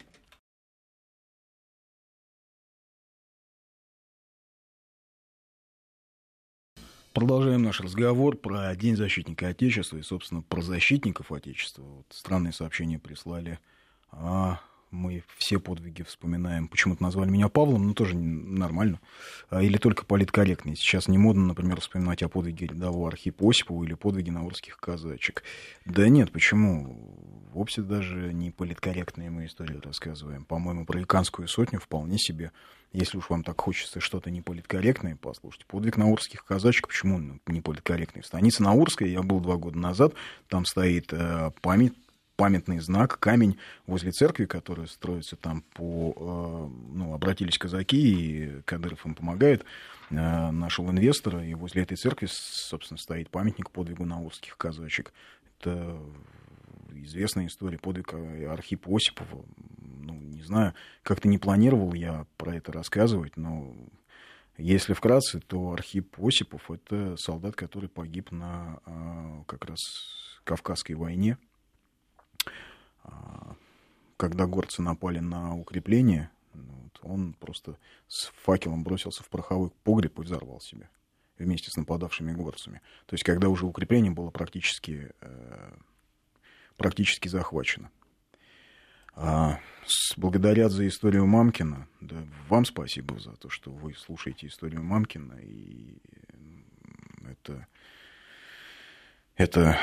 [7.15, 11.83] Продолжаем наш разговор про День защитника Отечества и, собственно, про защитников Отечества.
[11.85, 13.61] Вот странные сообщения прислали.
[14.11, 14.59] А
[14.95, 16.69] мы все подвиги вспоминаем.
[16.69, 19.01] Почему-то назвали меня Павлом, но тоже нормально.
[19.51, 20.77] А, или только политкорректный.
[20.77, 25.43] Сейчас не модно, например, вспоминать о подвиге рядового Архипа Осипова или подвиге наурских казачек.
[25.85, 27.51] Да нет, почему?
[27.53, 30.45] Вовсе даже не политкорректные мы истории рассказываем.
[30.45, 32.53] По-моему, про Иканскую сотню вполне себе
[32.95, 38.23] если уж вам так хочется что-то неполиткорректное послушать, подвиг наурских казачек, почему он неполиткорректный?
[38.23, 40.15] В станице Наурской я был два года назад,
[40.49, 41.95] там стоит э, память,
[42.37, 46.15] памятный знак, камень возле церкви, которая строится там по...
[46.17, 49.65] Э, ну, обратились казаки, и Кадыров им помогает,
[50.11, 55.13] э, нашел инвестора, и возле этой церкви, собственно, стоит памятник подвигу наурских казачек.
[55.59, 55.99] Это
[56.95, 59.45] известная история подвига Архипа Осипова.
[59.81, 63.75] Ну, не знаю, как-то не планировал я про это рассказывать, но
[64.57, 68.79] если вкратце, то Архип Осипов— это солдат, который погиб на
[69.47, 69.81] как раз
[70.45, 71.39] Кавказской войне.
[73.05, 73.55] А,
[74.17, 76.31] когда горцы напали на укрепление,
[77.03, 80.89] он просто с факелом бросился в пороховой погреб и взорвал себя
[81.39, 82.81] вместе с нападавшими горцами.
[83.07, 85.75] То есть, когда уже укрепление было практически э,
[86.77, 87.91] практически захвачена.
[89.17, 89.61] А,
[90.17, 91.89] благодарят за историю Мамкина.
[92.01, 92.17] Да,
[92.49, 95.35] вам спасибо за то, что вы слушаете историю Мамкина.
[95.41, 95.99] И
[97.29, 97.67] это...
[99.37, 99.79] Это...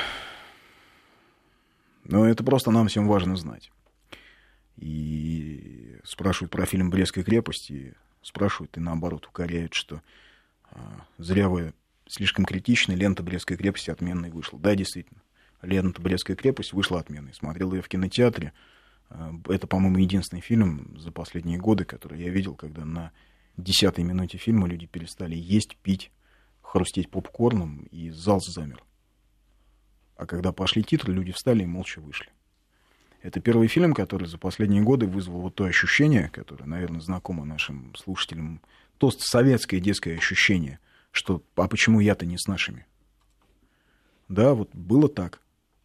[2.04, 3.70] Ну, это просто нам всем важно знать.
[4.76, 10.02] И спрашивают про фильм «Брестская крепость», и спрашивают, и наоборот укоряют, что
[10.70, 11.74] а, зря вы
[12.06, 14.58] слишком критичны, лента «Брестской крепости» отменной вышла.
[14.58, 15.22] Да, действительно.
[15.62, 17.34] Лента «Брестская крепость» вышла отменной.
[17.34, 18.52] Смотрел ее в кинотеатре.
[19.08, 23.12] А, это, по-моему, единственный фильм за последние годы, который я видел, когда на
[23.56, 26.10] десятой минуте фильма люди перестали есть, пить,
[26.62, 28.82] хрустеть попкорном, и зал замер.
[30.22, 32.28] А когда пошли титры, люди встали и молча вышли.
[33.22, 37.92] Это первый фильм, который за последние годы вызвал вот то ощущение, которое, наверное, знакомо нашим
[37.96, 38.60] слушателям,
[38.98, 40.78] то советское детское ощущение,
[41.10, 42.86] что «а почему я-то не с нашими?»
[44.28, 45.40] Да, вот было так.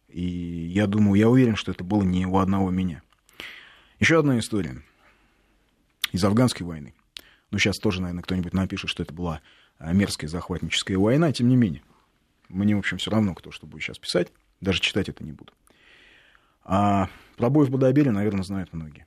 [0.06, 3.02] И я думаю, я уверен, что это было не у одного меня.
[3.98, 4.84] Еще одна история
[6.12, 6.94] из афганской войны.
[7.50, 9.40] Ну, сейчас тоже, наверное, кто-нибудь напишет, что это была
[9.80, 11.82] мерзкая захватническая война, тем не менее.
[12.48, 14.32] Мне, в общем, все равно, кто что будет сейчас писать.
[14.60, 15.52] Даже читать это не буду.
[16.64, 19.06] А про бой в Бадабере, наверное, знают многие.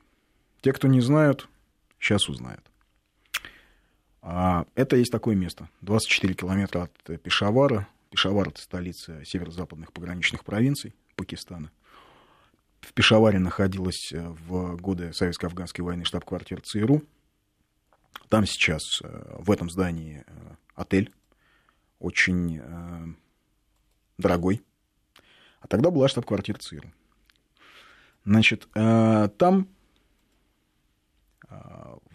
[0.60, 1.48] Те, кто не знают,
[1.98, 2.64] сейчас узнают.
[4.22, 5.68] А, это есть такое место.
[5.80, 11.70] 24 километра от Пешавара, Пешавар— это столица северо-западных пограничных провинций Пакистана.
[12.82, 17.02] В Пешаваре находилась э, в годы Советско-Афганской войны штаб-квартира ЦРУ.
[18.28, 21.10] Там сейчас, э, в этом здании, э, отель,
[22.00, 22.60] очень
[24.22, 24.62] дорогой.
[25.60, 26.90] А тогда была штаб-квартира ЦРУ.
[28.24, 29.68] Значит, там,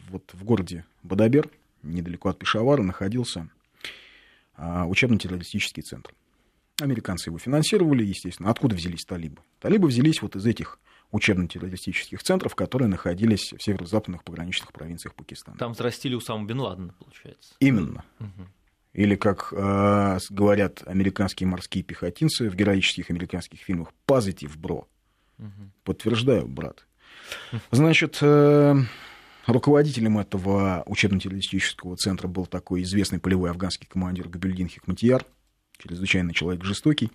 [0.09, 1.49] вот в городе Бадабер,
[1.83, 3.49] недалеко от Пешавара, находился
[4.55, 6.13] а, учебно-террористический центр.
[6.81, 8.49] Американцы его финансировали, естественно.
[8.49, 9.41] Откуда взялись талибы?
[9.59, 10.79] Талибы взялись вот из этих
[11.11, 15.57] учебно-террористических центров, которые находились в северо-западных пограничных провинциях Пакистана.
[15.57, 17.55] Там взрастили Усаму Бен Ладена, получается.
[17.59, 18.03] Именно.
[18.19, 18.47] Угу.
[18.93, 24.88] Или, как э, говорят американские морские пехотинцы в героических американских фильмах, positive, бро.
[25.38, 25.71] Угу.
[25.84, 26.86] Подтверждаю, брат.
[27.71, 28.76] Значит, э,
[29.47, 35.26] Руководителем этого учебно-террористического центра был такой известный полевой афганский командир Габельдин Хикматияр,
[35.78, 37.12] чрезвычайно человек жестокий.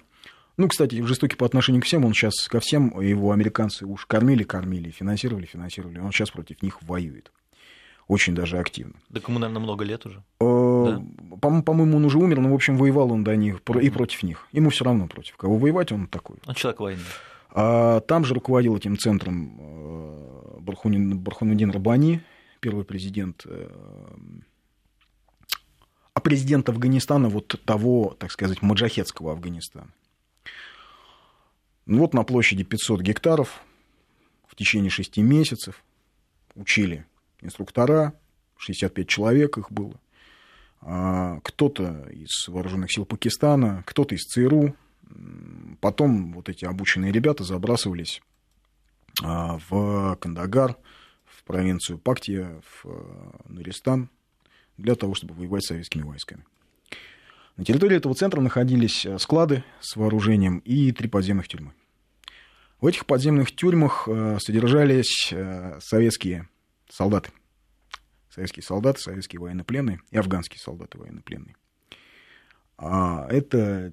[0.57, 4.45] Ну, кстати, жестокий по отношению к всем, он сейчас ко всем, его американцы уж кормили,
[4.45, 7.31] кормили, финансировали, финансировали, он сейчас против них воюет.
[8.09, 8.95] Очень даже активно.
[9.11, 10.23] Да кому, наверное, много лет уже.
[10.85, 11.03] Да?
[11.41, 14.47] По-моему, он уже умер, но, в общем, воевал он до них и против них.
[14.53, 16.37] Ему все равно против кого воевать, он такой.
[16.47, 17.03] Он человек войны.
[17.51, 22.23] А там же руководил этим центром э, Бархунудин Рабани,
[22.61, 23.69] первый президент, э,
[26.15, 29.89] а президент Афганистана вот того, так сказать, маджахетского Афганистана.
[31.87, 33.63] Ну, вот на площади 500 гектаров
[34.47, 35.83] в течение 6 месяцев
[36.55, 37.05] учили
[37.41, 38.15] инструктора,
[38.57, 39.95] 65 человек их было.
[40.85, 44.75] А, кто-то из вооруженных сил Пакистана, кто-то из ЦРУ.
[45.81, 48.21] Потом вот эти обученные ребята забрасывались
[49.23, 50.77] а, в Кандагар,
[51.25, 54.11] в провинцию Пактия, в э, Нуристан,
[54.77, 56.45] для того, чтобы воевать с советскими войсками.
[57.57, 61.73] На территории этого центра находились э, склады с вооружением и три подземных тюрьмы.
[62.81, 65.33] В этих подземных тюрьмах э, содержались
[65.81, 66.49] советские
[66.89, 67.31] солдаты.
[68.33, 71.57] Советские солдаты, советские военнопленные и афганские солдаты военнопленные.
[72.79, 73.93] А это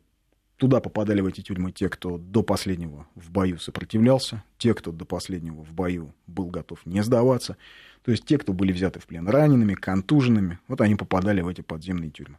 [0.60, 5.06] Туда попадали в эти тюрьмы те, кто до последнего в бою сопротивлялся, те, кто до
[5.06, 7.56] последнего в бою был готов не сдаваться,
[8.04, 11.62] то есть те, кто были взяты в плен ранеными, контуженными, вот они попадали в эти
[11.62, 12.38] подземные тюрьмы.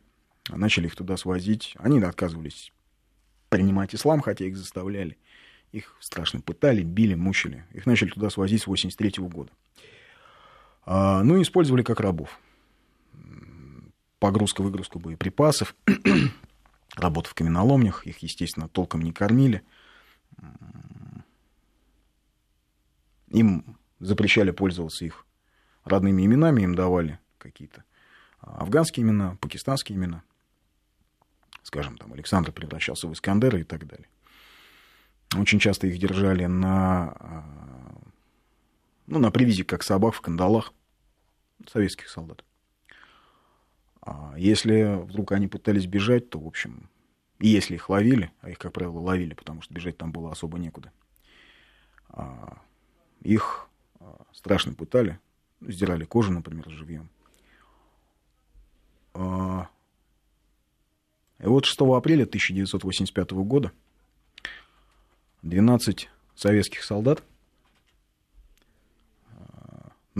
[0.50, 2.74] А начали их туда свозить, они отказывались
[3.48, 5.16] принимать ислам, хотя их заставляли.
[5.72, 7.64] Их страшно пытали, били, мучили.
[7.72, 9.50] Их начали туда свозить с 83 года.
[10.84, 12.38] А, ну, использовали как рабов.
[14.18, 15.74] Погрузка-выгрузка боеприпасов,
[16.96, 19.62] работа в каменоломнях, их, естественно, толком не кормили.
[23.28, 25.26] Им запрещали пользоваться их
[25.84, 27.84] родными именами, им давали какие-то
[28.40, 30.22] афганские имена, пакистанские имена.
[31.62, 34.08] Скажем, там Александр превращался в Искандера и так далее.
[35.36, 37.14] Очень часто их держали на,
[39.10, 40.72] ну, на привязи, как собак в кандалах
[41.66, 42.44] советских солдат.
[44.00, 46.88] А если вдруг они пытались бежать, то, в общем,
[47.40, 50.92] если их ловили, а их, как правило, ловили, потому что бежать там было особо некуда,
[52.08, 52.62] а,
[53.20, 53.68] их
[53.98, 55.18] а, страшно пытали,
[55.60, 57.10] сдирали кожу, например, живьем.
[61.40, 63.72] И вот 6 апреля 1985 года
[65.42, 67.24] 12 советских солдат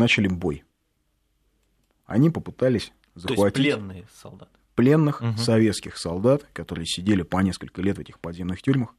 [0.01, 0.65] начали бой.
[2.07, 3.55] Они попытались захватить...
[3.55, 4.51] То есть пленные солдаты.
[4.75, 5.37] Пленных угу.
[5.37, 8.95] советских солдат, которые сидели по несколько лет в этих подземных тюрьмах.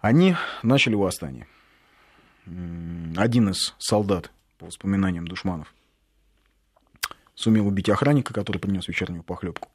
[0.00, 1.46] Они начали восстание.
[3.16, 5.72] Один из солдат, по воспоминаниям душманов,
[7.34, 9.70] сумел убить охранника, который принес вечернюю похлебку.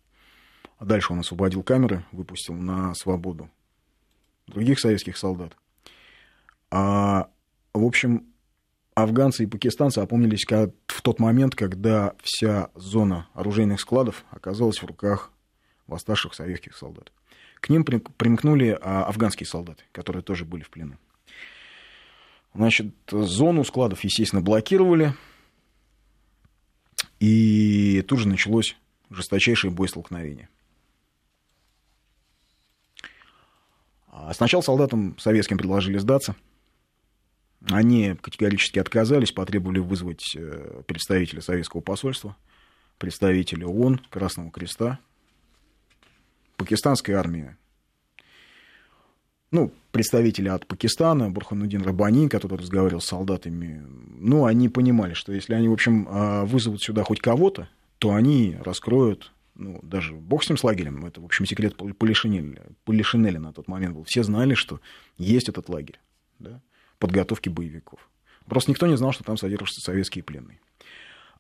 [0.78, 3.50] А дальше он освободил камеры, выпустил на свободу
[4.48, 5.56] других советских солдат.
[6.72, 7.30] А,
[7.74, 8.26] в общем,
[9.04, 15.32] афганцы и пакистанцы опомнились в тот момент, когда вся зона оружейных складов оказалась в руках
[15.88, 17.12] восставших советских солдат.
[17.60, 20.98] К ним примкнули а, афганские солдаты, которые тоже были в плену.
[22.54, 25.14] Значит, зону складов, естественно, блокировали,
[27.20, 28.76] и тут же началось
[29.10, 30.50] жесточайшее боестолкновение.
[34.08, 36.36] А сначала солдатам советским предложили сдаться–
[37.68, 42.36] они категорически отказались, потребовали вызвать э, представителя советского посольства,
[42.98, 45.00] представителя ООН, Красного Креста,
[46.56, 47.56] пакистанской армии.
[49.52, 53.84] Ну, представители от Пакистана, Бурханудин Рабани, который разговаривал с солдатами,
[54.20, 57.68] ну, они понимали, что если они, в общем, а, вызовут сюда хоть кого-то,
[57.98, 62.64] то они раскроют, ну, даже бог с ним с лагерем, это, в общем, секрет Полишинеля,
[62.86, 64.04] Полишинеля на тот момент был.
[64.04, 64.82] Все знали, что
[65.18, 66.00] есть этот лагерь,
[66.38, 66.62] да
[67.00, 68.00] подготовки боевиков.
[68.46, 70.60] Просто никто не знал, что там содержатся советские пленные.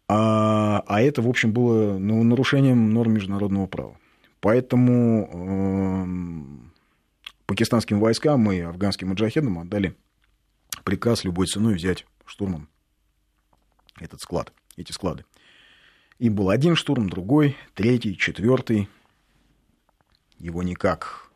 [0.08, 3.98] А, а это, в общем, было ну, нарушением норм международного права.
[4.40, 6.70] Поэтому э,
[7.46, 9.96] пакистанским войскам и афганским маджахедам отдали
[10.84, 12.70] приказ любой ценой взять штурмом
[14.00, 15.26] этот склад, эти склады.
[16.20, 18.90] И был один штурм, другой, третий, четвертый.
[20.38, 21.30] Его никак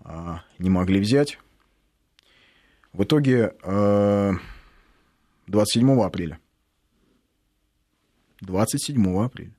[0.00, 1.38] а, не могли взять.
[2.96, 3.52] В итоге
[5.48, 6.40] 27 э, апреля
[8.40, 9.54] 27 апреля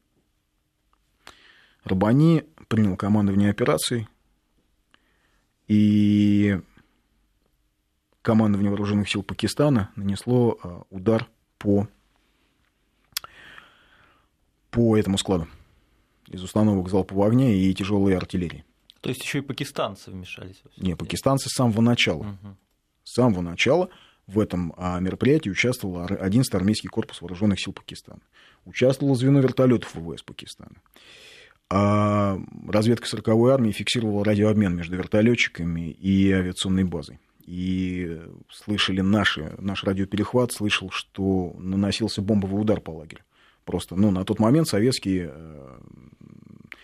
[1.84, 4.08] Рабани принял командование операцией,
[5.68, 6.60] и
[8.24, 11.88] командование вооруженных сил Пакистана нанесло э, удар по,
[14.72, 15.48] по этому складу
[16.26, 18.66] из установок залпового огня и тяжелой артиллерии.
[19.02, 20.64] То есть еще и пакистанцы вмешались?
[20.78, 22.22] Не, пакистанцы с самого начала.
[22.22, 22.58] Угу.
[23.08, 23.90] С самого начала
[24.28, 28.20] в этом а, мероприятии участвовал 11 армейский корпус вооруженных сил Пакистана.
[28.66, 30.76] Участвовало звено вертолетов ВВС Пакистана.
[31.70, 32.38] А
[32.68, 37.20] разведка 40-й армии фиксировала радиообмен между вертолетчиками и авиационной базой.
[37.46, 43.22] И слышали наши, наш радиоперехват слышал, что наносился бомбовый удар по лагерю.
[43.64, 45.80] Просто, ну, на тот момент советские, э,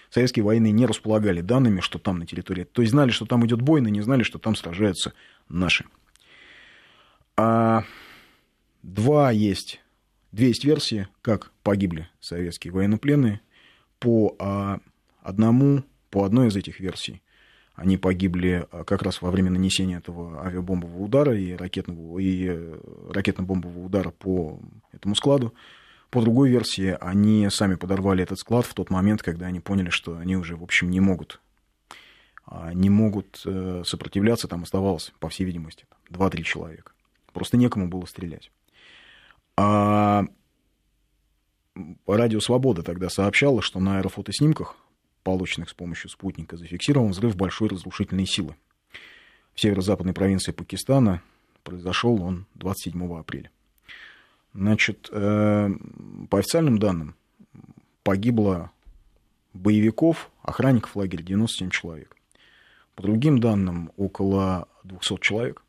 [0.09, 2.63] советские военные не располагали данными, что там на территории.
[2.63, 5.11] То есть знали, что там идет бой, но не знали, что там сражаются
[5.49, 5.83] наши.
[7.35, 7.83] А
[8.83, 9.81] два есть,
[10.31, 13.41] две есть версии, как погибли советские военнопленные.
[13.99, 14.79] По а,
[15.21, 17.23] одному, по одной из этих версий
[17.75, 22.79] они погибли а, как раз во время нанесения этого авиабомбового удара и, ракетного, и э,
[23.09, 24.59] ракетно-бомбового удара по
[24.91, 25.53] этому складу.
[26.11, 30.17] По другой версии, они сами подорвали этот склад в тот момент, когда они поняли, что
[30.17, 31.41] они уже, в общем, не могут,
[32.45, 34.47] а, не могут э, сопротивляться.
[34.47, 36.91] Там оставалось, по всей видимости, 2-3 человека.
[37.33, 38.51] Просто некому было стрелять.
[39.57, 40.25] А
[42.07, 44.75] Радио Свобода тогда сообщало, что на аэрофотоснимках,
[45.23, 48.55] полученных с помощью спутника, зафиксирован взрыв большой разрушительной силы.
[49.53, 51.21] В северо-западной провинции Пакистана
[51.63, 53.49] произошел он 27 апреля.
[54.53, 55.69] Значит, э,
[56.29, 57.15] по официальным данным,
[58.03, 58.71] погибло
[59.53, 62.15] боевиков, охранников лагеря 97 человек.
[62.95, 65.62] По другим данным, около 200 человек.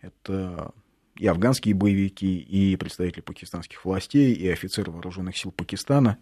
[0.00, 0.72] Это
[1.16, 6.18] и афганские боевики, и представители пакистанских властей, и офицеры вооруженных сил Пакистана,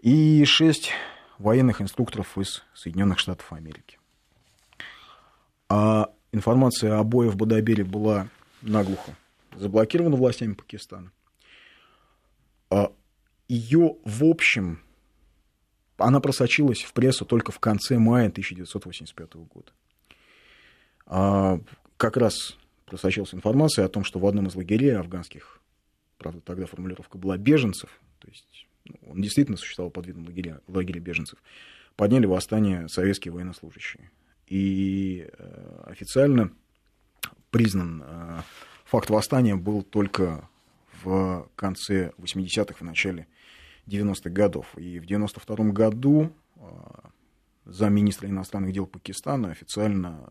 [0.00, 0.92] и шесть
[1.38, 3.98] военных инструкторов из Соединенных Штатов Америки.
[5.68, 8.28] А информация о бое в Бадабере была
[8.62, 9.16] наглухо
[9.56, 11.10] заблокирована властями Пакистана.
[12.70, 12.92] А
[13.48, 14.82] Ее, в общем,
[15.96, 19.72] она просочилась в прессу только в конце мая 1985 года.
[21.06, 21.58] А
[21.96, 22.57] как раз
[22.88, 25.60] просочилась информация о том, что в одном из лагерей афганских,
[26.16, 31.00] правда, тогда формулировка была беженцев, то есть ну, он действительно существовал под видом лагеря, лагеря
[31.00, 31.38] беженцев,
[31.96, 34.10] подняли восстание советские военнослужащие.
[34.46, 36.50] И э, официально
[37.50, 38.40] признан э,
[38.84, 40.48] факт восстания был только
[41.02, 43.26] в конце 80-х, в начале
[43.86, 44.66] 90-х годов.
[44.76, 47.10] И в 92 году а,
[47.64, 50.28] замминистра иностранных дел Пакистана официально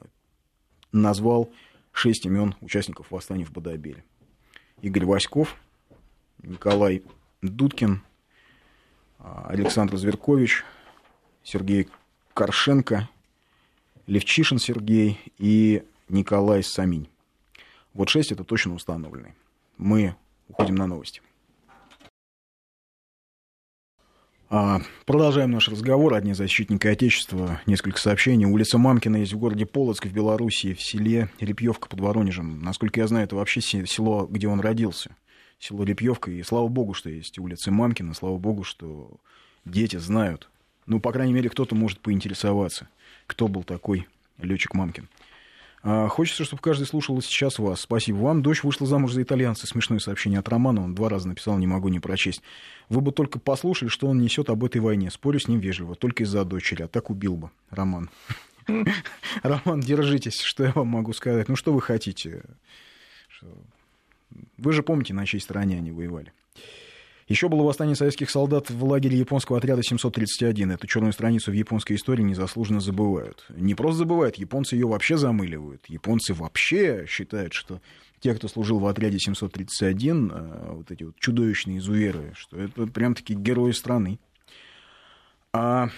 [0.91, 1.51] назвал
[1.97, 4.03] шесть имен участников восстания в Бадабеле.
[4.81, 5.55] Игорь Васьков,
[6.43, 7.01] Николай
[7.41, 8.03] Дудкин,
[9.17, 10.63] а, Александр Зверкович,
[11.43, 11.89] Сергей
[12.35, 13.09] Коршенко,
[14.05, 17.09] Левчишин Сергей и Николай Саминь.
[17.95, 19.33] Вот 6 это точно установленный.
[19.77, 20.15] Мы
[20.49, 21.23] уходим на новости.
[25.05, 26.13] Продолжаем наш разговор.
[26.13, 27.61] Одни защитника Отечества.
[27.65, 28.45] Несколько сообщений.
[28.45, 32.61] Улица Мамкина есть в городе Полоцк в Белоруссии, в селе Репьевка под Воронежем.
[32.61, 35.15] Насколько я знаю, это вообще село, где он родился.
[35.59, 36.31] Село Репьевка.
[36.31, 38.13] И слава богу, что есть улица Мамкина.
[38.13, 39.17] Слава богу, что
[39.65, 40.49] дети знают.
[40.85, 42.87] Ну, по крайней мере, кто-то может поинтересоваться,
[43.25, 45.09] кто был такой летчик Мамкин.
[45.89, 47.79] А, хочется, чтобы каждый слушал сейчас вас.
[47.79, 48.41] Спасибо вам.
[48.41, 49.67] Дочь вышла замуж за итальянца.
[49.67, 50.83] Смешное сообщение от Романа.
[50.83, 52.41] Он два раза написал, не могу не прочесть.
[52.89, 55.09] Вы бы только послушали, что он несет об этой войне.
[55.09, 56.81] Спорю с ним вежливо, только из-за дочери.
[56.83, 57.51] А так убил бы.
[57.69, 58.09] Роман.
[59.43, 61.47] Роман, держитесь, что я вам могу сказать.
[61.47, 62.43] Ну, что вы хотите?
[64.57, 66.33] Вы же помните, на чьей стороне они воевали.
[67.27, 70.71] Еще было восстание советских солдат в лагере японского отряда 731.
[70.71, 73.45] Эту черную страницу в японской истории незаслуженно забывают.
[73.49, 75.85] Не просто забывают, японцы ее вообще замыливают.
[75.87, 77.81] Японцы вообще считают, что
[78.21, 83.33] те, кто служил в отряде 731, э, вот эти вот чудовищные изуверы, что это прям-таки
[83.33, 84.19] герои страны.
[85.51, 85.89] А...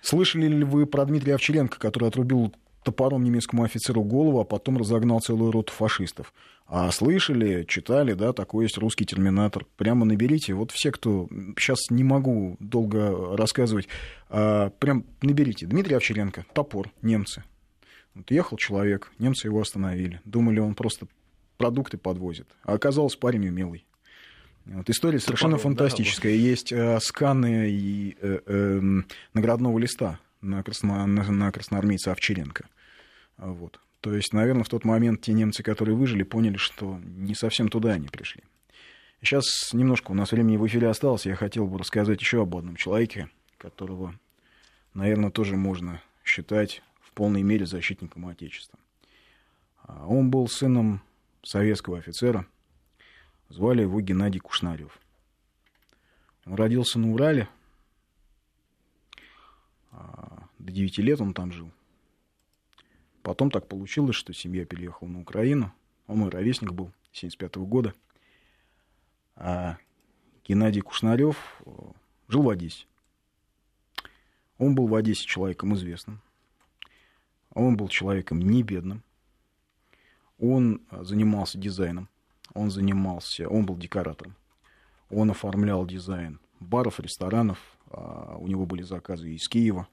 [0.00, 5.20] Слышали ли вы про Дмитрия Овчаренко, который отрубил топором немецкому офицеру голову, а потом разогнал
[5.20, 6.32] целую роту фашистов.
[6.66, 9.66] А слышали, читали, да, такой есть русский терминатор.
[9.76, 10.54] Прямо наберите.
[10.54, 11.28] Вот все, кто...
[11.58, 13.88] Сейчас не могу долго рассказывать.
[14.28, 15.66] А, прям наберите.
[15.66, 17.42] Дмитрий Овчаренко, топор, немцы.
[18.14, 20.20] Вот ехал человек, немцы его остановили.
[20.24, 21.06] Думали, он просто
[21.58, 22.46] продукты подвозит.
[22.62, 23.84] А оказалось, парень умелый.
[24.64, 26.32] Вот, история совершенно Топором, фантастическая.
[26.32, 28.80] Да, Есть э, сканы и, э, э,
[29.34, 32.68] наградного листа на, красно, на, на красноармейца Овчаренко.
[33.36, 33.80] Вот.
[34.00, 37.92] То есть, наверное, в тот момент те немцы, которые выжили, поняли, что не совсем туда
[37.92, 38.42] они пришли.
[39.20, 41.26] Сейчас немножко у нас времени в эфире осталось.
[41.26, 43.28] Я хотел бы рассказать еще об одном человеке,
[43.58, 44.18] которого,
[44.94, 48.78] наверное, тоже можно считать в полной мере защитником Отечества.
[49.82, 51.02] А он был сыном
[51.42, 52.46] советского офицера.
[53.50, 54.98] Звали его Геннадий Кушнарев.
[56.46, 57.48] Он родился на Урале–
[60.58, 61.70] до 9 лет он там жил.
[63.22, 65.72] Потом так получилось, что семья переехала на Украину.
[66.06, 67.94] Он мой ровесник был, 75 -го года.
[69.36, 69.76] А
[70.44, 71.70] Геннадий Кушнарев э,
[72.28, 72.86] жил в Одессе.
[74.58, 76.20] Он был в Одессе человеком известным.
[77.52, 79.02] Он был человеком не бедным.
[80.38, 82.08] Он занимался дизайном.
[82.54, 84.34] Он занимался, он был декоратором.
[85.08, 87.58] Он оформлял дизайн баров, ресторанов.
[87.90, 89.88] А, у него были заказы из Киева.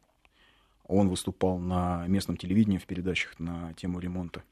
[0.86, 4.44] Он выступал на местном телевидении в передачах на тему ремонта.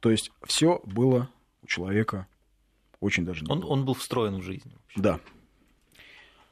[0.00, 1.28] То есть все было
[1.62, 2.28] у человека
[3.00, 4.72] очень даже он, он был встроен в жизнь.
[4.72, 5.00] Вообще.
[5.00, 5.20] Да.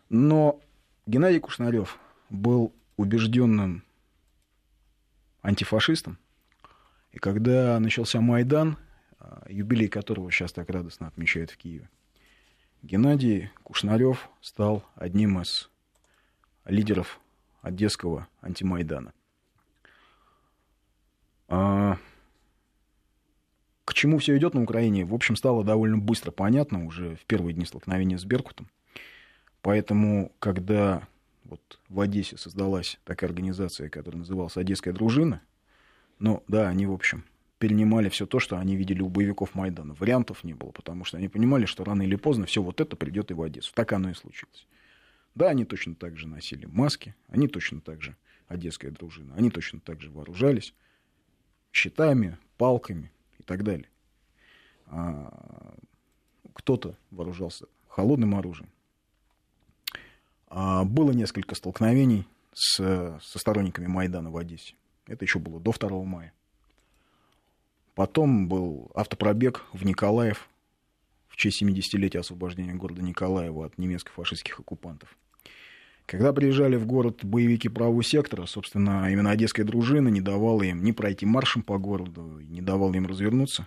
[0.09, 0.61] Но
[1.07, 1.99] Геннадий Кушнарев
[2.31, 3.85] был убежденным
[5.43, 6.19] антифашистом.
[7.13, 8.79] И когда начался Майдан,
[9.19, 11.89] а, юбилей которого сейчас так радостно отмечают в Киеве,
[12.83, 15.71] Геннадий Кушнарев стал одним из
[16.67, 17.21] лидеров
[17.63, 19.13] одесского антимайдана.
[21.49, 21.99] А
[23.85, 27.55] к чему все идет на Украине, в общем, стало довольно быстро понятно уже в первые
[27.55, 28.69] дни столкновения с Беркутом.
[29.63, 31.07] Поэтому, когда
[31.45, 35.41] вот в Одессе создалась такая организация, которая называлась «Одесская дружина»,
[36.19, 37.25] ну да, они, в общем,
[37.59, 39.95] перенимали все то, что они видели у боевиков Майдана.
[39.95, 43.31] Вариантов не было, потому что они понимали, что рано или поздно все вот это придет
[43.31, 43.73] и в Одессу.
[43.75, 44.67] Так оно и случилось.
[45.37, 48.17] Да, они точно так же носили маски, они точно так же,
[48.49, 50.75] одесская дружина, они точно так же вооружались
[51.73, 53.89] щитами, палками и так далее.
[54.87, 55.77] А
[56.55, 58.71] кто-то вооружался холодным оружием.
[60.49, 64.75] А было несколько столкновений с, со сторонниками Майдана в Одессе.
[65.07, 66.33] Это еще было до 2 мая.
[67.95, 70.49] Потом был автопробег в Николаев
[71.29, 75.15] в честь 70-летия освобождения города Николаева от немецких фашистских оккупантов.
[76.07, 80.93] Когда приезжали в город боевики правого сектора, собственно, именно одесская дружина не давала им ни
[80.93, 83.67] пройти маршем по городу, не давала им развернуться.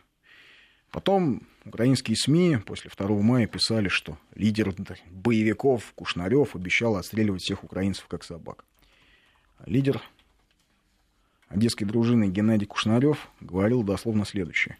[0.89, 4.73] Потом украинские СМИ после 2 мая писали, что лидер
[5.11, 8.63] боевиков Кушнарев обещал отстреливать всех украинцев как собак.
[9.65, 10.01] Лидер
[11.49, 14.77] одесской дружины Геннадий Кушнарев говорил дословно следующее.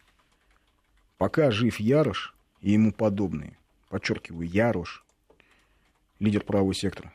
[1.18, 3.58] Пока жив Ярош и ему подобные,
[3.90, 5.04] подчеркиваю, Ярош,
[6.20, 7.12] лидер правого сектора,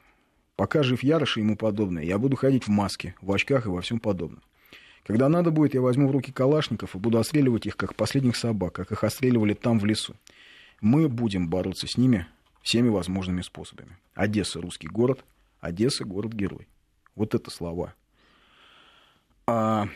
[0.57, 3.80] пока жив Ярош и ему подобные, я буду ходить в маске, в очках и во
[3.80, 4.42] всем подобном.
[5.05, 8.72] Когда надо будет, я возьму в руки калашников и буду отстреливать их, как последних собак,
[8.74, 10.14] как их отстреливали там, в лесу.
[10.80, 12.26] Мы будем бороться с ними
[12.62, 13.98] всеми возможными способами.
[14.14, 15.24] Одесса– русский город,
[15.61, 16.66] Одесса– город-герой.
[17.14, 17.94] Вот это слова
[19.46, 19.88] а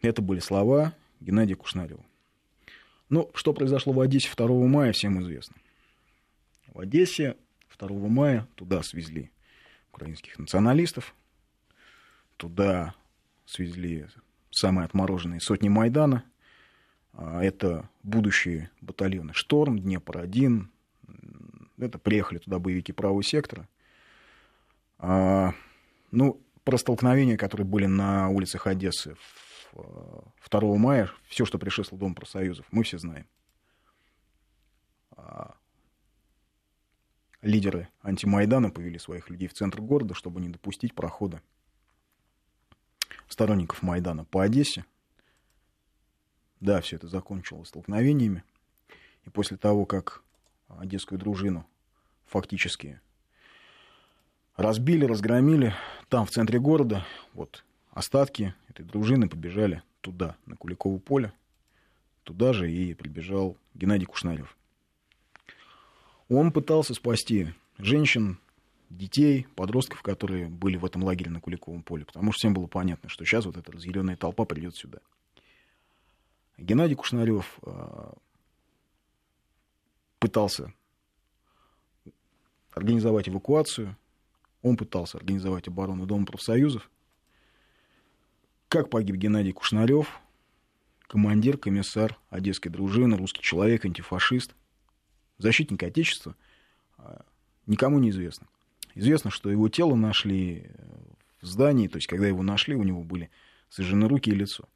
[0.00, 2.04] это были слова Геннадия Кушнарева.
[3.08, 5.56] Ну, что произошло в Одессе 2 мая, всем известно.
[6.68, 7.36] В Одессе
[7.86, 9.30] 2 мая туда свезли
[9.92, 11.14] украинских националистов,
[12.36, 12.94] туда
[13.44, 14.08] свезли
[14.50, 16.24] самые отмороженные сотни Майдана.
[17.12, 20.66] А это будущие батальоны «Шторм», «Днепр-1».
[21.78, 23.68] Это приехали туда боевики правого сектора.
[24.98, 25.52] А,
[26.10, 29.16] ну, про столкновения, которые были на улицах Одессы
[29.74, 29.82] 2
[30.52, 33.26] э, мая, все, что предшествовало Дом профсоюзов, мы все знаем.
[37.42, 41.42] Лидеры антимайдана повели своих людей в центр города, чтобы не допустить прохода
[43.28, 44.84] сторонников Майдана по Одессе.
[46.60, 48.44] Да, все это закончилось столкновениями.
[49.24, 50.22] И после того, как
[50.68, 51.66] одесскую дружину
[52.26, 53.00] фактически
[54.56, 55.74] разбили, разгромили.
[56.08, 61.32] Там, в центре города, вот остатки этой дружины побежали туда, на Куликово поле.
[62.22, 64.56] Туда же и прибежал Геннадий Кушнарев.
[66.28, 68.38] Он пытался спасти женщин,
[68.90, 73.08] детей, подростков, которые были в этом лагере на Куликовом поле, потому что всем было понятно,
[73.08, 74.98] что сейчас вот эта разъяренная толпа придет сюда.
[76.58, 78.14] Геннадий Кушнарев а,
[80.18, 80.72] пытался
[82.72, 83.96] организовать эвакуацию
[84.62, 86.88] он пытался организовать оборону Дома профсоюзов.
[88.68, 90.20] Как погиб Геннадий Кушнарев,
[91.06, 94.54] командир, комиссар Одесской дружины, русский человек, антифашист,
[95.42, 96.36] защитник Отечества,
[96.96, 97.24] а,
[97.66, 98.46] никому не известно.
[98.94, 100.70] Известно, что его тело нашли
[101.40, 103.30] в здании, то есть когда его нашли, у него были
[103.68, 104.68] сожжены руки и лицо.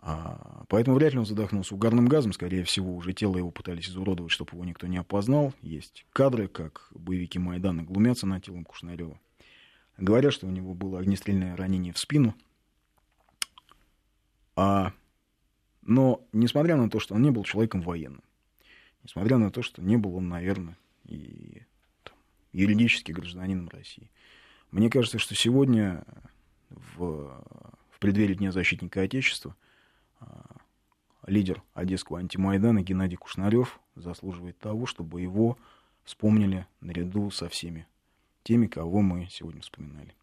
[0.00, 4.32] А, поэтому вряд ли он задохнулся угарным газом, скорее всего, уже тело его пытались изуродовать,
[4.32, 5.52] чтобы его никто не опознал.
[5.60, 9.18] Есть кадры, как боевики Майдана глумятся над телом Кушнарева.
[9.96, 12.34] Говорят, что у него было огнестрельное ранение в спину.
[14.54, 14.92] А,
[15.82, 18.22] но, несмотря на то, что он не был человеком военным,
[19.08, 21.62] несмотря на то, что не был он, наверное, и
[22.04, 22.14] там,
[22.52, 24.10] юридически гражданином России,
[24.70, 26.04] мне кажется, что сегодня
[26.68, 27.42] в,
[27.90, 29.56] в преддверии Дня защитника Отечества–
[30.20, 30.56] а,
[31.26, 35.58] лидер одесского антимайдана Геннадий Кушнарев заслуживает того, чтобы его
[36.04, 37.86] вспомнили наряду со всеми
[38.42, 40.14] теми, кого мы сегодня вспоминали.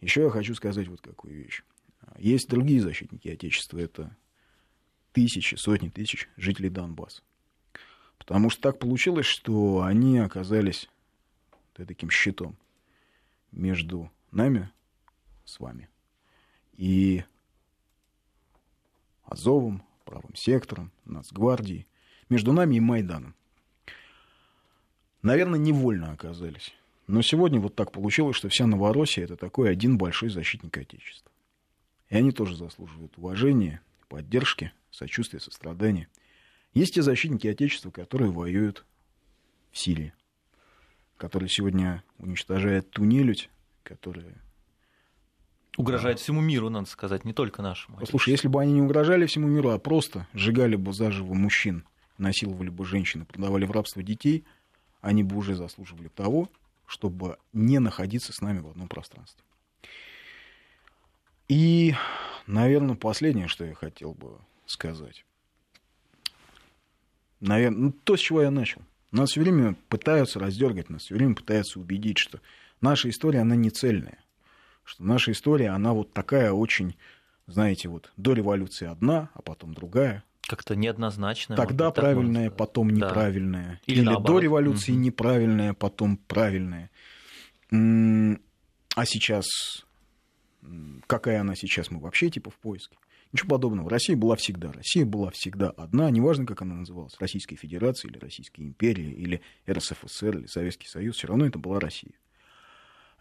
[0.00, 1.62] Еще я хочу сказать вот какую вещь.
[2.16, 4.16] Есть другие защитники Отечества, это
[5.12, 7.22] тысячи, сотни тысяч жителей Донбасса.
[8.18, 10.88] Потому что так получилось, что они оказались
[11.74, 12.56] таким щитом
[13.52, 14.70] между нами
[15.44, 15.88] с вами
[16.78, 17.24] и
[19.24, 21.86] Азовом, правым сектором, Нацгвардией,
[22.30, 23.34] между нами и Майданом.
[25.22, 26.74] Наверное, невольно оказались.
[27.06, 31.30] Но сегодня вот так получилось, что вся Новороссия это такой один большой защитник Отечества.
[32.08, 36.08] И они тоже заслуживают уважения, поддержки, сочувствия, сострадания.
[36.78, 38.86] Есть те защитники Отечества, которые воюют
[39.72, 40.12] в Сирии,
[41.16, 43.50] которые сегодня уничтожают ту нелюдь,
[43.82, 44.40] которая
[45.76, 47.98] Угрожает всему миру, надо сказать, не только нашему.
[47.98, 51.84] Послушай, если бы они не угрожали всему миру, а просто сжигали бы заживо мужчин,
[52.16, 54.44] насиловали бы женщин, продавали в рабство детей,
[55.00, 56.48] они бы уже заслуживали того,
[56.86, 59.42] чтобы не находиться с нами в одном пространстве.
[61.48, 61.96] И,
[62.46, 65.24] наверное, последнее, что я хотел бы сказать.
[67.40, 68.82] Наверное, ну, то, с чего я начал.
[69.12, 72.40] Нас все время пытаются раздергать, нас все время пытаются убедить, что
[72.80, 74.18] наша история, она не цельная
[74.88, 76.96] что наша история, она вот такая очень,
[77.46, 80.24] знаете, вот до революции одна, а потом другая.
[80.46, 81.58] Как-то неоднозначная.
[81.58, 83.80] Тогда правильная, потом неправильная.
[83.86, 83.92] Да.
[83.92, 85.00] Или, Или до революции угу.
[85.00, 86.90] неправильная, потом правильная.
[87.70, 89.84] А сейчас,
[91.06, 92.96] какая она сейчас, мы вообще типа в поиске.
[93.32, 93.90] Ничего подобного.
[93.90, 94.72] Россия была всегда.
[94.72, 100.38] Россия была всегда одна, неважно, как она называлась, Российская Федерация или Российская империя, или РСФСР,
[100.38, 102.12] или Советский Союз, все равно это была Россия.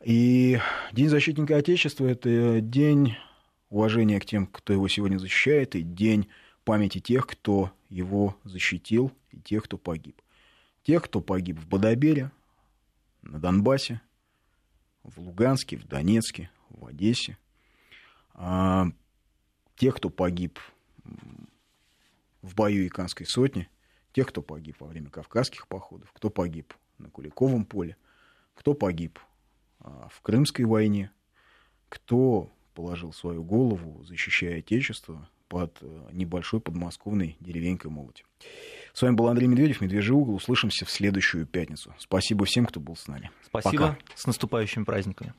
[0.04, 0.60] И
[0.94, 3.16] День защитника Отечества– это день
[3.70, 6.30] уважения к тем, кто его сегодня защищает, и день
[6.64, 10.22] памяти тех, кто его защитил, и тех, кто погиб.
[10.84, 12.32] Тех, кто погиб в Бадабере,
[13.24, 14.02] на Донбассе,
[15.04, 17.38] в Луганске, в Донецке, в Одессе.
[19.78, 20.60] Тех, кто погиб
[22.42, 23.70] в бою Иканской сотни,
[24.12, 27.96] тех, кто погиб во время Кавказских походов, кто погиб на Куликовом поле,
[28.56, 29.20] кто погиб
[29.80, 31.12] а, в Крымской войне,
[31.90, 38.26] кто положил свою голову, защищая Отечество под э, небольшой подмосковной деревенькой Молоти.
[38.94, 40.36] С вами был Андрей Медведев, Медвежий угол.
[40.36, 41.94] Услышимся в следующую пятницу.
[41.98, 43.32] Спасибо всем, кто был с нами.
[43.46, 43.96] Спасибо.
[43.96, 43.98] Пока.
[44.16, 45.34] С наступающими праздниками.